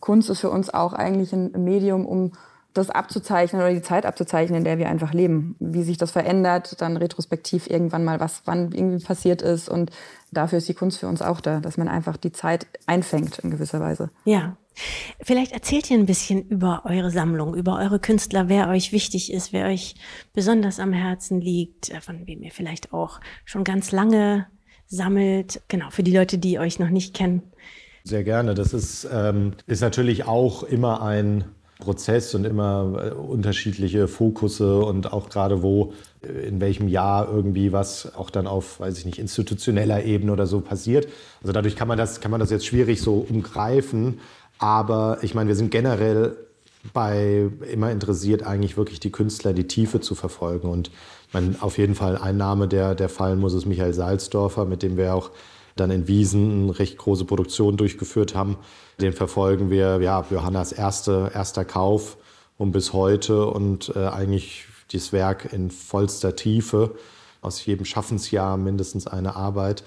Kunst 0.00 0.30
ist 0.30 0.40
für 0.40 0.50
uns 0.50 0.72
auch 0.72 0.92
eigentlich 0.92 1.32
ein 1.32 1.52
Medium, 1.64 2.06
um 2.06 2.32
das 2.74 2.90
abzuzeichnen 2.90 3.62
oder 3.62 3.72
die 3.72 3.82
Zeit 3.82 4.04
abzuzeichnen, 4.04 4.58
in 4.58 4.64
der 4.64 4.78
wir 4.78 4.88
einfach 4.88 5.14
leben. 5.14 5.56
Wie 5.60 5.84
sich 5.84 5.96
das 5.96 6.10
verändert, 6.10 6.80
dann 6.80 6.96
retrospektiv 6.96 7.70
irgendwann 7.70 8.04
mal, 8.04 8.20
was 8.20 8.42
wann 8.44 8.72
irgendwie 8.72 9.02
passiert 9.02 9.42
ist. 9.42 9.68
Und 9.68 9.90
dafür 10.32 10.58
ist 10.58 10.68
die 10.68 10.74
Kunst 10.74 10.98
für 10.98 11.06
uns 11.06 11.22
auch 11.22 11.40
da, 11.40 11.60
dass 11.60 11.76
man 11.76 11.88
einfach 11.88 12.16
die 12.16 12.32
Zeit 12.32 12.66
einfängt 12.86 13.38
in 13.38 13.50
gewisser 13.50 13.80
Weise. 13.80 14.10
Ja. 14.24 14.56
Vielleicht 15.20 15.52
erzählt 15.52 15.88
ihr 15.88 15.96
ein 15.96 16.06
bisschen 16.06 16.48
über 16.48 16.82
eure 16.84 17.12
Sammlung, 17.12 17.54
über 17.54 17.78
eure 17.78 18.00
Künstler, 18.00 18.48
wer 18.48 18.68
euch 18.68 18.90
wichtig 18.90 19.32
ist, 19.32 19.52
wer 19.52 19.66
euch 19.66 19.94
besonders 20.32 20.80
am 20.80 20.92
Herzen 20.92 21.40
liegt, 21.40 21.90
äh, 21.90 22.00
von 22.00 22.26
wem 22.26 22.42
ihr 22.42 22.50
vielleicht 22.50 22.92
auch 22.92 23.20
schon 23.44 23.62
ganz 23.62 23.92
lange 23.92 24.48
sammelt. 24.86 25.62
Genau, 25.68 25.90
für 25.90 26.02
die 26.02 26.14
Leute, 26.14 26.38
die 26.38 26.58
euch 26.58 26.80
noch 26.80 26.90
nicht 26.90 27.14
kennen. 27.14 27.42
Sehr 28.02 28.24
gerne. 28.24 28.54
Das 28.54 28.74
ist, 28.74 29.08
ähm, 29.10 29.52
ist 29.66 29.80
natürlich 29.80 30.26
auch 30.26 30.64
immer 30.64 31.02
ein 31.02 31.44
Prozess 31.78 32.34
und 32.34 32.44
immer 32.44 33.02
äh, 33.02 33.10
unterschiedliche 33.10 34.08
Fokusse 34.08 34.80
und 34.80 35.12
auch 35.12 35.28
gerade 35.28 35.62
wo, 35.62 35.92
äh, 36.22 36.46
in 36.46 36.60
welchem 36.60 36.88
Jahr 36.88 37.28
irgendwie 37.28 37.72
was 37.72 38.14
auch 38.14 38.30
dann 38.30 38.46
auf, 38.46 38.80
weiß 38.80 38.98
ich 38.98 39.06
nicht, 39.06 39.18
institutioneller 39.18 40.04
Ebene 40.04 40.32
oder 40.32 40.46
so 40.46 40.60
passiert. 40.60 41.08
Also 41.42 41.52
dadurch 41.52 41.76
kann 41.76 41.88
man 41.88 41.98
das, 41.98 42.20
kann 42.20 42.30
man 42.30 42.40
das 42.40 42.50
jetzt 42.50 42.66
schwierig 42.66 43.00
so 43.00 43.26
umgreifen. 43.28 44.20
Aber 44.58 45.18
ich 45.22 45.34
meine, 45.34 45.48
wir 45.48 45.56
sind 45.56 45.70
generell 45.70 46.36
bei 46.92 47.48
immer 47.72 47.90
interessiert, 47.90 48.42
eigentlich 48.42 48.76
wirklich 48.76 49.00
die 49.00 49.10
Künstler 49.10 49.52
die 49.52 49.66
Tiefe 49.66 50.00
zu 50.00 50.14
verfolgen. 50.14 50.68
Und 50.68 50.90
ich 51.28 51.34
meine, 51.34 51.56
auf 51.60 51.78
jeden 51.78 51.94
Fall 51.94 52.18
ein 52.18 52.36
Name, 52.36 52.68
der, 52.68 52.94
der 52.94 53.08
fallen 53.08 53.40
muss, 53.40 53.54
ist 53.54 53.66
Michael 53.66 53.94
Salzdorfer, 53.94 54.64
mit 54.64 54.82
dem 54.82 54.96
wir 54.96 55.14
auch 55.14 55.30
dann 55.76 55.90
in 55.90 56.06
Wiesen 56.08 56.64
eine 56.64 56.78
recht 56.78 56.98
große 56.98 57.24
Produktion 57.24 57.76
durchgeführt 57.76 58.34
haben. 58.34 58.56
Den 59.00 59.12
verfolgen 59.12 59.70
wir, 59.70 60.00
ja, 60.00 60.24
Johannas 60.30 60.72
erste, 60.72 61.30
erster 61.34 61.64
Kauf 61.64 62.16
und 62.58 62.72
bis 62.72 62.92
heute 62.92 63.46
und 63.46 63.92
äh, 63.96 64.06
eigentlich 64.06 64.66
das 64.92 65.12
Werk 65.12 65.52
in 65.52 65.70
vollster 65.70 66.36
Tiefe. 66.36 66.94
Aus 67.40 67.64
jedem 67.66 67.84
Schaffensjahr 67.84 68.56
mindestens 68.56 69.06
eine 69.06 69.36
Arbeit. 69.36 69.84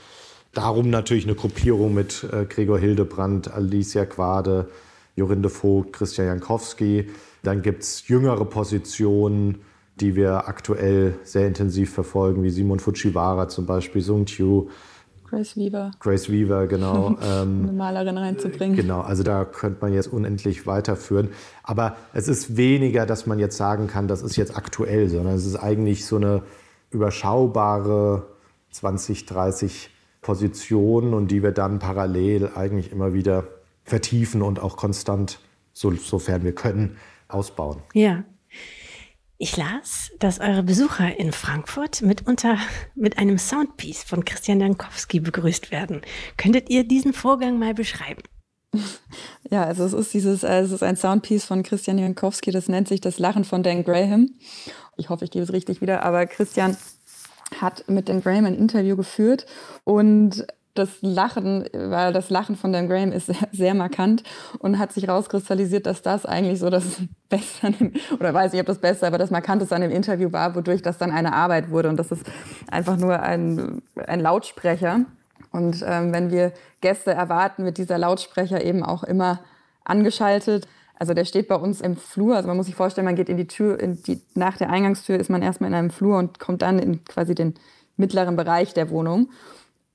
Darum 0.54 0.90
natürlich 0.90 1.26
eine 1.26 1.36
Gruppierung 1.36 1.94
mit 1.94 2.26
äh, 2.32 2.46
Gregor 2.46 2.80
Hildebrand, 2.80 3.52
Alicia 3.52 4.06
Quade, 4.06 4.70
Jorinde 5.16 5.50
Vogt, 5.50 5.94
Christian 5.94 6.28
Jankowski. 6.28 7.10
Dann 7.44 7.62
gibt 7.62 7.84
es 7.84 8.08
jüngere 8.08 8.46
Positionen, 8.46 9.62
die 10.00 10.16
wir 10.16 10.48
aktuell 10.48 11.16
sehr 11.24 11.48
intensiv 11.48 11.94
verfolgen, 11.94 12.44
wie 12.44 12.50
Simon 12.50 12.80
Fujiwara 12.80 13.48
zum 13.48 13.66
Beispiel, 13.66 14.02
Sung 14.02 14.26
Chiu. 14.26 14.68
Grace 15.30 15.58
Weaver. 15.58 15.92
Grace 16.00 16.30
Weaver, 16.30 16.68
genau. 16.68 17.18
ähm, 17.24 17.64
Eine 17.64 17.72
Malerin 17.74 18.18
reinzubringen. 18.18 18.76
Genau, 18.76 19.02
also 19.02 19.24
da 19.24 19.46
könnte 19.46 19.80
man 19.82 19.94
jetzt 19.94 20.08
unendlich 20.08 20.66
weiterführen. 20.66 21.30
Aber 21.64 21.98
es 22.14 22.28
ist 22.28 22.58
weniger, 22.58 23.06
dass 23.06 23.26
man 23.26 23.40
jetzt 23.40 23.58
sagen 23.58 23.88
kann, 23.88 24.08
das 24.08 24.22
ist 24.22 24.36
jetzt 24.38 24.56
aktuell, 24.56 25.10
sondern 25.10 25.36
es 25.36 25.46
ist 25.46 25.58
eigentlich 25.58 26.06
so 26.06 26.16
eine 26.16 26.44
überschaubare 26.92 28.28
20, 28.72 29.26
30 29.26 29.90
Positionen 30.22 31.14
und 31.14 31.30
die 31.30 31.44
wir 31.44 31.52
dann 31.52 31.80
parallel 31.80 32.52
eigentlich 32.56 32.92
immer 32.92 33.14
wieder 33.14 33.46
vertiefen 33.84 34.42
und 34.42 34.60
auch 34.60 34.78
konstant, 34.78 35.40
so, 35.74 35.92
sofern 35.92 36.44
wir 36.44 36.54
können, 36.54 36.98
ausbauen. 37.28 37.82
Ja. 37.94 38.24
Ich 39.40 39.56
las, 39.56 40.10
dass 40.18 40.40
eure 40.40 40.64
Besucher 40.64 41.20
in 41.20 41.32
Frankfurt 41.32 42.02
mitunter 42.02 42.58
mit 42.96 43.20
einem 43.20 43.38
Soundpiece 43.38 44.04
von 44.04 44.26
Christian 44.26 44.60
Dankowski 44.60 45.20
begrüßt 45.20 45.70
werden. 45.70 46.02
Könntet 46.38 46.72
ihr 46.72 46.88
diesen 46.88 47.14
Vorgang 47.14 47.60
mal 47.60 47.74
beschreiben? 47.74 48.24
Ja, 49.50 49.64
also 49.64 49.86
es 49.86 49.94
ist 49.94 50.14
dieses, 50.14 50.44
äh, 50.44 50.60
es 50.60 50.74
ist 50.74 50.84
ein 50.84 50.98
Soundpiece 50.98 51.46
von 51.46 51.64
Christian 51.64 51.98
Jankowski, 51.98 52.52
das 52.52 52.68
nennt 52.68 52.90
sich 52.90 53.00
das 53.00 53.18
Lachen 53.18 53.46
von 53.46 53.64
Dan 53.64 53.86
Graham. 53.86 54.32
Ich 54.98 55.08
hoffe, 55.08 55.24
ich 55.24 55.32
gebe 55.32 55.44
es 55.44 55.54
richtig 55.54 55.80
wieder, 55.80 56.04
aber 56.04 56.26
Christian 56.26 56.76
hat 57.62 57.88
mit 57.88 58.10
Dan 58.10 58.22
Graham 58.22 58.46
ein 58.46 58.56
Interview 58.58 58.98
geführt 58.98 59.46
und 59.86 60.46
das 60.78 60.90
Lachen, 61.02 61.66
weil 61.74 62.14
das 62.14 62.30
Lachen 62.30 62.56
von 62.56 62.72
Dan 62.72 62.88
Graham 62.88 63.12
ist 63.12 63.28
sehr, 63.28 63.48
sehr 63.52 63.74
markant 63.74 64.24
und 64.60 64.80
hat 64.80 64.94
sich 64.94 65.08
rauskristallisiert, 65.08 65.86
dass 65.86 66.02
das 66.02 66.26
eigentlich 66.26 66.60
so 66.60 66.70
das 66.70 66.84
Beste 67.30 67.72
dem, 67.72 67.94
oder 68.20 68.34
weiß 68.34 68.54
ich, 68.54 68.60
ob 68.60 68.66
das 68.66 68.80
Beste, 68.80 69.06
aber 69.06 69.18
das 69.18 69.32
Markanteste 69.32 69.76
an 69.76 69.82
dem 69.82 69.92
Interview 69.92 70.32
war, 70.32 70.56
wodurch 70.56 70.82
das 70.82 70.98
dann 70.98 71.12
eine 71.12 71.34
Arbeit 71.34 71.70
wurde. 71.70 71.90
Und 71.90 71.98
das 71.98 72.12
ist 72.12 72.24
einfach 72.72 72.98
nur 72.98 73.22
ein, 73.22 73.82
ein 73.96 74.20
Lautsprecher. 74.22 75.02
Und 75.52 75.84
ähm, 75.86 76.14
wenn 76.14 76.32
wir 76.32 76.54
Gäste 76.82 77.12
erwarten, 77.12 77.66
wird 77.66 77.78
dieser 77.78 77.98
Lautsprecher 77.98 78.64
eben 78.64 78.84
auch 78.84 79.04
immer 79.04 79.40
angeschaltet. 79.84 80.68
Also 81.00 81.14
der 81.14 81.26
steht 81.26 81.48
bei 81.48 81.56
uns 81.56 81.82
im 81.82 81.96
Flur. 81.96 82.36
Also 82.36 82.48
man 82.48 82.58
muss 82.58 82.66
sich 82.66 82.76
vorstellen, 82.76 83.06
man 83.06 83.16
geht 83.16 83.30
in 83.30 83.38
die 83.38 83.48
Tür, 83.48 83.80
in 83.80 84.02
die, 84.04 84.22
nach 84.36 84.58
der 84.58 84.70
Eingangstür 84.70 85.18
ist 85.18 85.30
man 85.30 85.42
erstmal 85.42 85.70
in 85.70 85.76
einem 85.76 85.90
Flur 85.90 86.18
und 86.18 86.40
kommt 86.40 86.62
dann 86.62 86.80
in 86.80 87.04
quasi 87.06 87.36
den 87.36 87.54
mittleren 87.98 88.36
Bereich 88.36 88.74
der 88.74 88.90
Wohnung. 88.90 89.30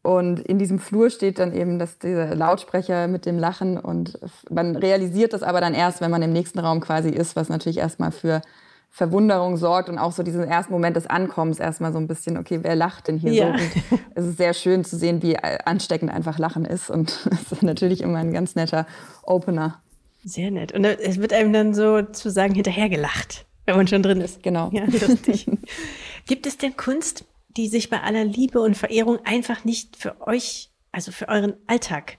Und 0.02 0.40
in 0.40 0.58
diesem 0.58 0.80
Flur 0.80 1.10
steht 1.10 1.38
dann 1.38 1.54
eben 1.54 1.78
das, 1.78 1.98
dieser 1.98 2.34
Lautsprecher 2.34 3.06
mit 3.06 3.24
dem 3.24 3.38
Lachen 3.38 3.78
und 3.78 4.18
man 4.50 4.74
realisiert 4.74 5.32
das 5.32 5.44
aber 5.44 5.60
dann 5.60 5.74
erst, 5.74 6.00
wenn 6.00 6.10
man 6.10 6.22
im 6.22 6.32
nächsten 6.32 6.58
Raum 6.58 6.80
quasi 6.80 7.10
ist, 7.10 7.36
was 7.36 7.48
natürlich 7.48 7.78
erstmal 7.78 8.10
für 8.10 8.42
Verwunderung 8.90 9.56
sorgt 9.56 9.88
und 9.88 9.98
auch 9.98 10.12
so 10.12 10.22
diesen 10.22 10.44
ersten 10.44 10.72
Moment 10.72 10.96
des 10.96 11.06
Ankommens 11.06 11.60
erstmal 11.60 11.92
so 11.92 11.98
ein 11.98 12.08
bisschen, 12.08 12.36
okay, 12.36 12.58
wer 12.62 12.74
lacht 12.74 13.08
denn 13.08 13.16
hier 13.16 13.32
ja. 13.32 13.46
so? 13.46 13.64
Und 13.64 14.00
es 14.16 14.26
ist 14.26 14.36
sehr 14.36 14.52
schön 14.54 14.84
zu 14.84 14.98
sehen, 14.98 15.22
wie 15.22 15.38
ansteckend 15.38 16.10
einfach 16.10 16.38
Lachen 16.38 16.64
ist 16.64 16.90
und 16.90 17.26
es 17.30 17.52
ist 17.52 17.62
natürlich 17.62 18.02
immer 18.02 18.18
ein 18.18 18.32
ganz 18.32 18.56
netter 18.56 18.86
Opener. 19.22 19.80
Sehr 20.24 20.50
nett. 20.50 20.72
Und 20.72 20.84
es 20.84 21.20
wird 21.20 21.32
einem 21.32 21.52
dann 21.52 21.74
so 21.74 22.02
zu 22.02 22.30
sagen 22.30 22.54
hinterhergelacht, 22.54 23.46
wenn 23.66 23.76
man 23.76 23.86
schon 23.86 24.02
drin 24.02 24.20
ist. 24.20 24.42
Genau. 24.42 24.68
Ja, 24.72 24.84
lustig. 24.84 25.48
Gibt 26.26 26.46
es 26.46 26.58
denn 26.58 26.76
Kunst, 26.76 27.24
die 27.56 27.68
sich 27.68 27.90
bei 27.90 28.00
aller 28.00 28.24
Liebe 28.24 28.60
und 28.60 28.76
Verehrung 28.76 29.18
einfach 29.24 29.64
nicht 29.64 29.96
für 29.96 30.26
euch, 30.26 30.70
also 30.90 31.12
für 31.12 31.28
euren 31.28 31.54
Alltag, 31.66 32.16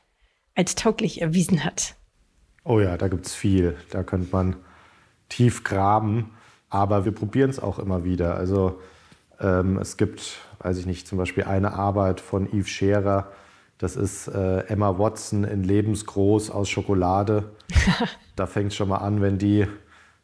als 0.56 0.76
tauglich 0.76 1.22
erwiesen 1.22 1.63
hat? 1.63 1.96
Oh 2.63 2.80
ja, 2.80 2.98
da 2.98 3.08
gibt 3.08 3.26
es 3.26 3.36
viel. 3.36 3.76
Da 3.89 4.04
könnte 4.04 4.30
man 4.32 4.56
tief 5.30 5.63
graben. 5.63 6.32
Aber 6.69 7.06
wir 7.06 7.12
probieren 7.12 7.50
es 7.50 7.60
auch 7.60 7.80
immer 7.80 8.04
wieder. 8.04 8.36
Also 8.36 8.80
ähm, 9.39 9.78
es 9.78 9.98
gibt, 9.98 10.39
weiß 10.60 10.78
ich 10.78 10.86
nicht, 10.86 11.08
zum 11.08 11.17
Beispiel 11.17 11.43
eine 11.43 11.74
Arbeit 11.74 12.19
von 12.19 12.48
Yves 12.48 12.69
Scherer. 12.69 13.32
Das 13.78 13.96
ist 13.96 14.28
äh, 14.28 14.60
Emma 14.67 14.98
Watson 14.98 15.43
in 15.43 15.63
Lebensgroß 15.63 16.50
aus 16.50 16.69
Schokolade. 16.69 17.52
da 18.36 18.48
fängt 18.48 18.72
es 18.72 18.76
schon 18.76 18.89
mal 18.89 18.98
an, 18.98 19.22
wenn 19.22 19.38
die 19.38 19.67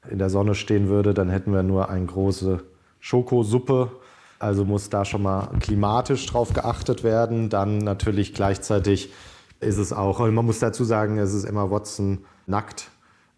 in 0.10 0.18
der 0.18 0.30
Sonne 0.30 0.56
stehen 0.56 0.88
würde, 0.88 1.14
dann 1.14 1.30
hätten 1.30 1.54
wir 1.54 1.64
nur 1.64 1.90
eine 1.90 2.06
große 2.06 2.64
Schokosuppe 3.00 3.92
also 4.40 4.66
muss 4.66 4.90
da 4.90 5.06
schon 5.06 5.22
mal 5.22 5.50
klimatisch 5.60 6.26
drauf 6.26 6.54
geachtet 6.54 7.04
werden. 7.04 7.50
Dann 7.50 7.78
natürlich 7.78 8.34
gleichzeitig 8.34 9.12
ist 9.60 9.78
es 9.78 9.94
auch, 9.94 10.20
und 10.20 10.34
man 10.34 10.46
muss 10.46 10.60
dazu 10.60 10.84
sagen, 10.84 11.18
es 11.18 11.34
ist 11.34 11.44
Emma 11.44 11.70
Watson 11.70 12.20
nackt. 12.48 12.90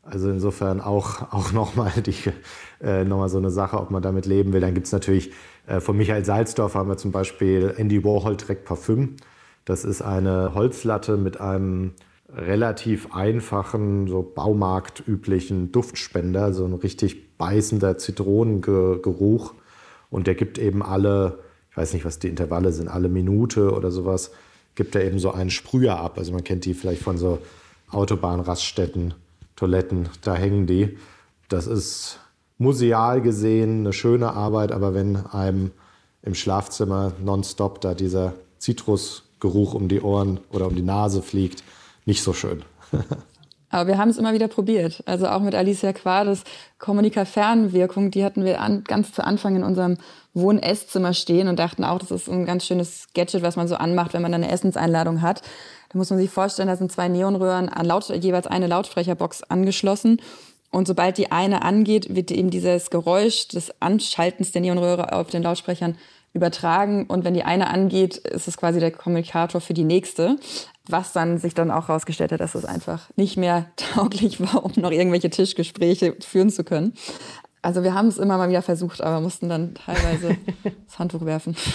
Also 0.03 0.29
insofern 0.29 0.81
auch, 0.81 1.31
auch 1.31 1.51
nochmal 1.53 1.91
äh, 2.81 3.03
noch 3.03 3.27
so 3.27 3.37
eine 3.37 3.51
Sache, 3.51 3.79
ob 3.79 3.91
man 3.91 4.01
damit 4.01 4.25
leben 4.25 4.53
will. 4.53 4.61
Dann 4.61 4.73
gibt 4.73 4.87
es 4.87 4.93
natürlich 4.93 5.31
äh, 5.67 5.79
von 5.79 5.97
Michael 5.97 6.25
Salzdorf 6.25 6.75
haben 6.75 6.89
wir 6.89 6.97
zum 6.97 7.11
Beispiel 7.11 7.73
Andy 7.77 8.03
Warhol 8.03 8.37
trägt 8.37 8.65
Parfüm. 8.65 9.15
Das 9.65 9.85
ist 9.85 10.01
eine 10.01 10.55
Holzlatte 10.55 11.17
mit 11.17 11.39
einem 11.39 11.93
relativ 12.33 13.13
einfachen, 13.13 14.07
so 14.07 14.23
baumarktüblichen 14.23 15.71
Duftspender, 15.71 16.53
so 16.53 16.65
ein 16.65 16.73
richtig 16.73 17.37
beißender 17.37 17.97
Zitronengeruch. 17.97 19.53
Und 20.12 20.28
der 20.28 20.36
gibt 20.36 20.60
eben 20.60 20.84
alle, 20.84 21.39
ich 21.71 21.78
weiß 21.78 21.93
nicht, 21.93 22.06
was 22.06 22.19
die 22.19 22.28
Intervalle 22.28 22.71
sind, 22.71 22.89
alle 22.89 23.10
Minute 23.10 23.71
oder 23.71 23.89
sowas, 23.89 24.30
gibt 24.76 24.93
er 24.93 25.04
eben 25.04 25.17
so 25.17 25.32
einen 25.32 25.50
Sprüher 25.50 26.00
ab. 26.00 26.19
Also 26.19 26.32
man 26.34 26.43
kennt 26.43 26.65
die 26.65 26.76
vielleicht 26.76 27.02
von 27.02 27.17
so 27.17 27.39
Autobahnraststätten, 27.89 29.15
Toiletten, 29.56 30.10
da 30.21 30.36
hängen 30.36 30.67
die. 30.67 30.97
Das 31.50 31.65
ist 31.65 32.19
museal 32.58 33.21
gesehen 33.21 33.80
eine 33.80 33.93
schöne 33.93 34.34
Arbeit, 34.34 34.71
aber 34.71 34.93
wenn 34.93 35.15
einem 35.15 35.71
im 36.21 36.36
Schlafzimmer 36.36 37.13
nonstop 37.24 37.82
da 37.82 37.93
dieser 37.95 38.34
Zitrusgeruch 38.60 39.74
um 39.74 39.88
die 39.88 40.02
Ohren 40.02 40.39
oder 40.52 40.67
um 40.67 40.76
die 40.76 40.84
Nase 40.84 41.21
fliegt, 41.21 41.63
nicht 42.06 42.21
so 42.21 42.34
schön. 42.34 42.63
Aber 43.71 43.88
wir 43.88 43.97
haben 43.97 44.10
es 44.10 44.17
immer 44.17 44.34
wieder 44.34 44.47
probiert. 44.47 45.01
Also 45.05 45.27
auch 45.27 45.39
mit 45.39 45.55
Alicia 45.55 45.93
Quades 45.93 46.43
Kommunika-Fernwirkung, 46.77 48.12
die 48.12 48.23
hatten 48.23 48.43
wir 48.43 48.62
an, 48.62 48.84
ganz 48.84 49.13
zu 49.13 49.23
Anfang 49.23 49.55
in 49.55 49.63
unserem 49.63 49.97
Wohn-Esszimmer 50.34 51.13
stehen 51.13 51.47
und 51.47 51.57
dachten 51.57 51.84
auch, 51.84 51.99
das 51.99 52.12
ist 52.12 52.29
ein 52.29 52.45
ganz 52.45 52.65
schönes 52.65 53.07
Gadget, 53.15 53.41
was 53.41 53.55
man 53.55 53.67
so 53.67 53.75
anmacht, 53.75 54.13
wenn 54.13 54.21
man 54.21 54.34
eine 54.34 54.51
Essenseinladung 54.51 55.21
hat. 55.21 55.41
Da 55.91 55.97
muss 55.97 56.10
man 56.10 56.19
sich 56.19 56.29
vorstellen, 56.29 56.67
da 56.67 56.75
sind 56.75 56.91
zwei 56.91 57.07
Neonröhren 57.07 57.69
an 57.69 57.86
Laut 57.86 58.10
jeweils 58.10 58.47
eine 58.47 58.67
Lautsprecherbox 58.67 59.43
angeschlossen. 59.43 60.21
Und 60.69 60.88
sobald 60.88 61.17
die 61.17 61.31
eine 61.31 61.63
angeht, 61.63 62.15
wird 62.15 62.31
eben 62.31 62.49
dieses 62.49 62.89
Geräusch 62.89 63.49
des 63.49 63.73
Anschaltens 63.81 64.51
der 64.51 64.62
Neonröhre 64.62 65.12
auf 65.13 65.27
den 65.27 65.43
Lautsprechern 65.43 65.97
übertragen. 66.34 67.05
Und 67.07 67.25
wenn 67.25 67.34
die 67.34 67.43
eine 67.43 67.69
angeht, 67.69 68.17
ist 68.17 68.47
es 68.47 68.57
quasi 68.57 68.79
der 68.79 68.91
Kommunikator 68.91 69.60
für 69.60 69.73
die 69.73 69.84
nächste 69.84 70.38
was 70.91 71.13
dann 71.13 71.38
sich 71.38 71.54
dann 71.54 71.71
auch 71.71 71.88
herausgestellt 71.88 72.32
hat, 72.32 72.39
dass 72.39 72.56
es 72.56 72.65
einfach 72.65 73.10
nicht 73.15 73.38
mehr 73.38 73.71
tauglich 73.75 74.39
war, 74.39 74.63
um 74.63 74.71
noch 74.75 74.91
irgendwelche 74.91 75.30
Tischgespräche 75.30 76.15
führen 76.19 76.49
zu 76.49 76.63
können. 76.63 76.93
Also 77.62 77.84
wir 77.84 77.93
haben 77.93 78.08
es 78.08 78.17
immer 78.17 78.38
mal 78.38 78.49
wieder 78.49 78.63
versucht, 78.63 79.01
aber 79.01 79.21
mussten 79.21 79.49
dann 79.49 79.75
teilweise 79.75 80.38
das 80.88 80.99
Handtuch 80.99 81.25
werfen. 81.25 81.56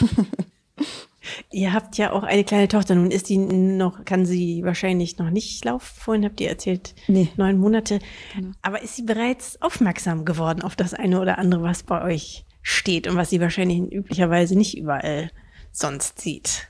Ihr 1.51 1.73
habt 1.73 1.97
ja 1.99 2.13
auch 2.13 2.23
eine 2.23 2.45
kleine 2.45 2.69
Tochter. 2.69 2.95
Nun 2.95 3.11
ist 3.11 3.29
die 3.29 3.39
noch, 3.39 4.05
kann 4.05 4.27
sie 4.27 4.63
wahrscheinlich 4.65 5.19
noch 5.19 5.31
nicht 5.31 5.65
laufen. 5.65 5.93
Vorhin 5.99 6.25
habt 6.25 6.41
ihr 6.41 6.49
erzählt, 6.49 6.95
nee. 7.09 7.29
neun 7.37 7.59
Monate. 7.59 7.99
Genau. 8.35 8.53
Aber 8.63 8.83
ist 8.83 8.97
sie 8.97 9.03
bereits 9.03 9.61
aufmerksam 9.61 10.25
geworden 10.25 10.63
auf 10.63 10.77
das 10.77 10.95
eine 10.95 11.21
oder 11.21 11.39
andere, 11.39 11.63
was 11.63 11.83
bei 11.83 12.03
euch 12.03 12.45
steht 12.63 13.09
und 13.09 13.17
was 13.17 13.31
sie 13.31 13.41
wahrscheinlich 13.41 13.93
üblicherweise 13.93 14.57
nicht 14.57 14.77
überall 14.77 15.31
sonst 15.73 16.21
sieht? 16.21 16.69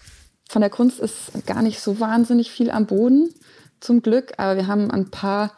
Von 0.49 0.61
der 0.61 0.71
Kunst 0.71 1.01
ist 1.01 1.47
gar 1.47 1.63
nicht 1.63 1.81
so 1.81 2.01
wahnsinnig 2.01 2.51
viel 2.51 2.71
am 2.71 2.87
Boden, 2.87 3.31
zum 3.81 4.03
Glück. 4.03 4.35
Aber 4.37 4.57
wir 4.57 4.67
haben 4.67 4.91
ein 4.91 5.11
paar, 5.11 5.53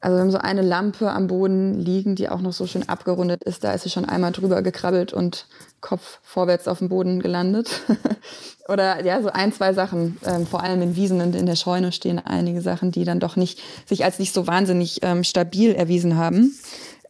also 0.00 0.16
wir 0.16 0.22
haben 0.22 0.30
so 0.30 0.38
eine 0.38 0.62
Lampe 0.62 1.10
am 1.10 1.26
Boden 1.26 1.74
liegen, 1.78 2.14
die 2.14 2.28
auch 2.28 2.40
noch 2.40 2.52
so 2.52 2.66
schön 2.66 2.88
abgerundet 2.88 3.42
ist. 3.44 3.64
Da 3.64 3.72
ist 3.72 3.82
sie 3.82 3.90
schon 3.90 4.04
einmal 4.04 4.32
drüber 4.32 4.62
gekrabbelt 4.62 5.12
und 5.12 5.46
Kopf 5.80 6.18
vorwärts 6.22 6.68
auf 6.68 6.78
dem 6.78 6.88
Boden 6.88 7.20
gelandet. 7.20 7.68
Oder 8.68 9.04
ja, 9.04 9.22
so 9.22 9.30
ein, 9.30 9.52
zwei 9.52 9.72
Sachen. 9.72 10.18
Ähm, 10.24 10.46
vor 10.46 10.62
allem 10.62 10.82
in 10.82 10.96
Wiesen 10.96 11.20
und 11.20 11.34
in 11.34 11.46
der 11.46 11.56
Scheune 11.56 11.92
stehen 11.92 12.18
einige 12.18 12.60
Sachen, 12.60 12.92
die 12.92 13.04
dann 13.04 13.20
doch 13.20 13.36
nicht, 13.36 13.60
sich 13.86 14.04
als 14.04 14.18
nicht 14.18 14.34
so 14.34 14.46
wahnsinnig 14.46 15.00
ähm, 15.02 15.24
stabil 15.24 15.72
erwiesen 15.72 16.16
haben. 16.16 16.54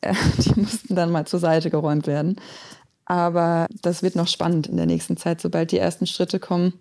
Äh, 0.00 0.14
die 0.38 0.61
mussten 0.61 0.94
dann 0.94 1.11
mal 1.11 1.26
zur 1.26 1.40
Seite 1.40 1.70
geräumt 1.70 2.07
werden. 2.07 2.37
Aber 3.09 3.66
das 3.81 4.03
wird 4.03 4.16
noch 4.16 4.29
spannend 4.29 4.66
in 4.66 4.77
der 4.77 4.85
nächsten 4.85 5.16
Zeit, 5.16 5.40
sobald 5.40 5.73
die 5.73 5.79
ersten 5.79 6.07
Schritte 6.07 6.38
kommen 6.38 6.75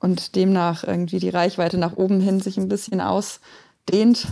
und 0.00 0.34
demnach 0.34 0.84
irgendwie 0.84 1.18
die 1.18 1.28
Reichweite 1.28 1.76
nach 1.76 1.98
oben 1.98 2.18
hin 2.20 2.40
sich 2.40 2.56
ein 2.56 2.70
bisschen 2.70 3.02
ausdehnt. 3.02 4.26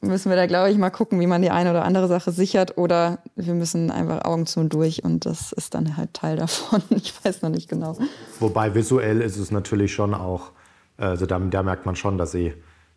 müssen 0.00 0.30
wir 0.30 0.36
da, 0.36 0.46
glaube 0.46 0.70
ich, 0.70 0.78
mal 0.78 0.88
gucken, 0.88 1.20
wie 1.20 1.26
man 1.26 1.42
die 1.42 1.50
eine 1.50 1.70
oder 1.70 1.84
andere 1.84 2.08
Sache 2.08 2.32
sichert. 2.32 2.78
Oder 2.78 3.18
wir 3.36 3.52
müssen 3.52 3.90
einfach 3.90 4.24
Augen 4.24 4.46
zu 4.46 4.60
und 4.60 4.72
durch 4.72 5.04
und 5.04 5.26
das 5.26 5.52
ist 5.52 5.74
dann 5.74 5.98
halt 5.98 6.14
Teil 6.14 6.36
davon. 6.38 6.82
Ich 6.88 7.12
weiß 7.22 7.42
noch 7.42 7.50
nicht 7.50 7.68
genau. 7.68 7.98
Wobei 8.40 8.74
visuell 8.74 9.20
ist 9.20 9.36
es 9.36 9.50
natürlich 9.50 9.92
schon 9.92 10.14
auch, 10.14 10.52
also 10.96 11.26
da, 11.26 11.38
da 11.38 11.62
merkt 11.62 11.84
man 11.84 11.96
schon, 11.96 12.16
dass 12.16 12.32
sie 12.32 12.54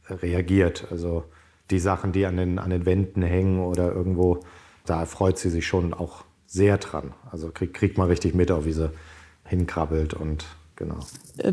reagiert. 0.10 0.88
Also 0.92 1.26
die 1.72 1.80
Sachen, 1.80 2.14
die 2.14 2.26
an 2.26 2.38
den, 2.38 2.58
an 2.58 2.70
den 2.70 2.86
Wänden 2.86 3.22
hängen 3.22 3.60
oder 3.60 3.92
irgendwo, 3.92 4.40
da 4.86 5.06
freut 5.06 5.38
sie 5.38 5.50
sich 5.50 5.68
schon 5.68 5.94
auch 5.94 6.25
sehr 6.46 6.78
dran. 6.78 7.14
Also 7.32 7.52
kriegt, 7.52 7.74
kriegt 7.74 7.98
man 7.98 8.08
richtig 8.08 8.36
mit, 8.36 8.52
auch 8.52 8.66
wie 8.66 8.74
sie 8.74 8.92
hinkrabbelt 9.46 10.14
und 10.14 10.46
genau. 10.76 11.00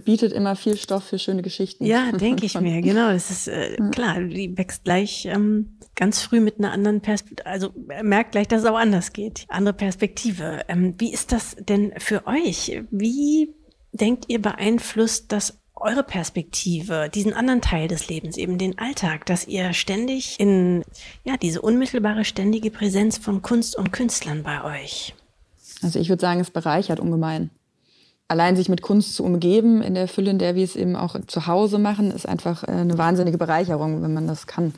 Bietet 0.04 0.32
immer 0.32 0.56
viel 0.56 0.76
Stoff 0.76 1.04
für 1.04 1.18
schöne 1.18 1.42
Geschichten. 1.42 1.84
Ja, 1.84 2.12
denke 2.12 2.46
ich 2.46 2.58
mir, 2.60 2.80
genau. 2.82 3.12
Das 3.12 3.30
ist 3.30 3.48
äh, 3.48 3.76
klar, 3.92 4.20
die 4.20 4.56
wächst 4.56 4.84
gleich 4.84 5.26
ähm, 5.26 5.78
ganz 5.94 6.22
früh 6.22 6.40
mit 6.40 6.58
einer 6.58 6.72
anderen 6.72 7.00
Perspektive, 7.00 7.46
also 7.46 7.70
merkt 8.02 8.32
gleich, 8.32 8.48
dass 8.48 8.62
es 8.62 8.66
auch 8.66 8.78
anders 8.78 9.12
geht. 9.12 9.44
Andere 9.48 9.74
Perspektive. 9.74 10.62
Ähm, 10.68 10.94
wie 10.98 11.12
ist 11.12 11.32
das 11.32 11.56
denn 11.58 11.92
für 11.98 12.26
euch? 12.26 12.82
Wie 12.90 13.54
denkt 13.92 14.24
ihr 14.28 14.40
beeinflusst 14.40 15.32
das 15.32 15.61
eure 15.74 16.02
Perspektive, 16.02 17.08
diesen 17.12 17.32
anderen 17.32 17.60
Teil 17.60 17.88
des 17.88 18.08
Lebens, 18.08 18.36
eben 18.36 18.58
den 18.58 18.78
Alltag, 18.78 19.26
dass 19.26 19.46
ihr 19.46 19.72
ständig 19.72 20.38
in, 20.38 20.84
ja, 21.24 21.36
diese 21.36 21.60
unmittelbare, 21.60 22.24
ständige 22.24 22.70
Präsenz 22.70 23.18
von 23.18 23.42
Kunst 23.42 23.76
und 23.76 23.92
Künstlern 23.92 24.42
bei 24.42 24.62
euch? 24.62 25.14
Also 25.82 25.98
ich 25.98 26.08
würde 26.08 26.20
sagen, 26.20 26.40
es 26.40 26.50
bereichert 26.50 27.00
ungemein. 27.00 27.50
Allein 28.28 28.56
sich 28.56 28.68
mit 28.68 28.80
Kunst 28.80 29.14
zu 29.14 29.24
umgeben, 29.24 29.82
in 29.82 29.94
der 29.94 30.08
Fülle, 30.08 30.30
in 30.30 30.38
der 30.38 30.54
wir 30.54 30.64
es 30.64 30.76
eben 30.76 30.96
auch 30.96 31.16
zu 31.26 31.46
Hause 31.46 31.78
machen, 31.78 32.10
ist 32.10 32.26
einfach 32.26 32.62
äh, 32.64 32.70
eine 32.70 32.96
wahnsinnige 32.96 33.36
Bereicherung, 33.36 34.02
wenn 34.02 34.14
man 34.14 34.26
das 34.26 34.46
kann 34.46 34.72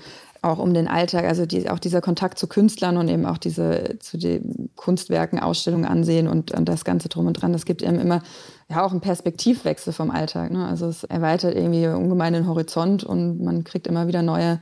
auch 0.44 0.58
um 0.58 0.74
den 0.74 0.88
Alltag, 0.88 1.24
also 1.24 1.46
die, 1.46 1.68
auch 1.68 1.78
dieser 1.78 2.00
Kontakt 2.00 2.38
zu 2.38 2.46
Künstlern 2.46 2.96
und 2.96 3.08
eben 3.08 3.26
auch 3.26 3.38
diese 3.38 3.98
zu 3.98 4.18
den 4.18 4.70
Kunstwerken, 4.76 5.40
Ausstellungen 5.40 5.84
ansehen 5.84 6.28
und, 6.28 6.52
und 6.52 6.68
das 6.68 6.84
Ganze 6.84 7.08
drum 7.08 7.26
und 7.26 7.34
dran, 7.34 7.52
das 7.52 7.64
gibt 7.64 7.82
eben 7.82 7.98
immer 7.98 8.22
ja 8.68 8.84
auch 8.84 8.90
einen 8.90 9.00
Perspektivwechsel 9.00 9.92
vom 9.92 10.10
Alltag. 10.10 10.50
Ne? 10.50 10.66
Also 10.66 10.86
es 10.86 11.04
erweitert 11.04 11.54
irgendwie 11.54 11.86
ungemein 11.86 12.32
den 12.32 12.46
Horizont 12.46 13.04
und 13.04 13.42
man 13.42 13.64
kriegt 13.64 13.86
immer 13.86 14.06
wieder 14.06 14.22
neue, 14.22 14.60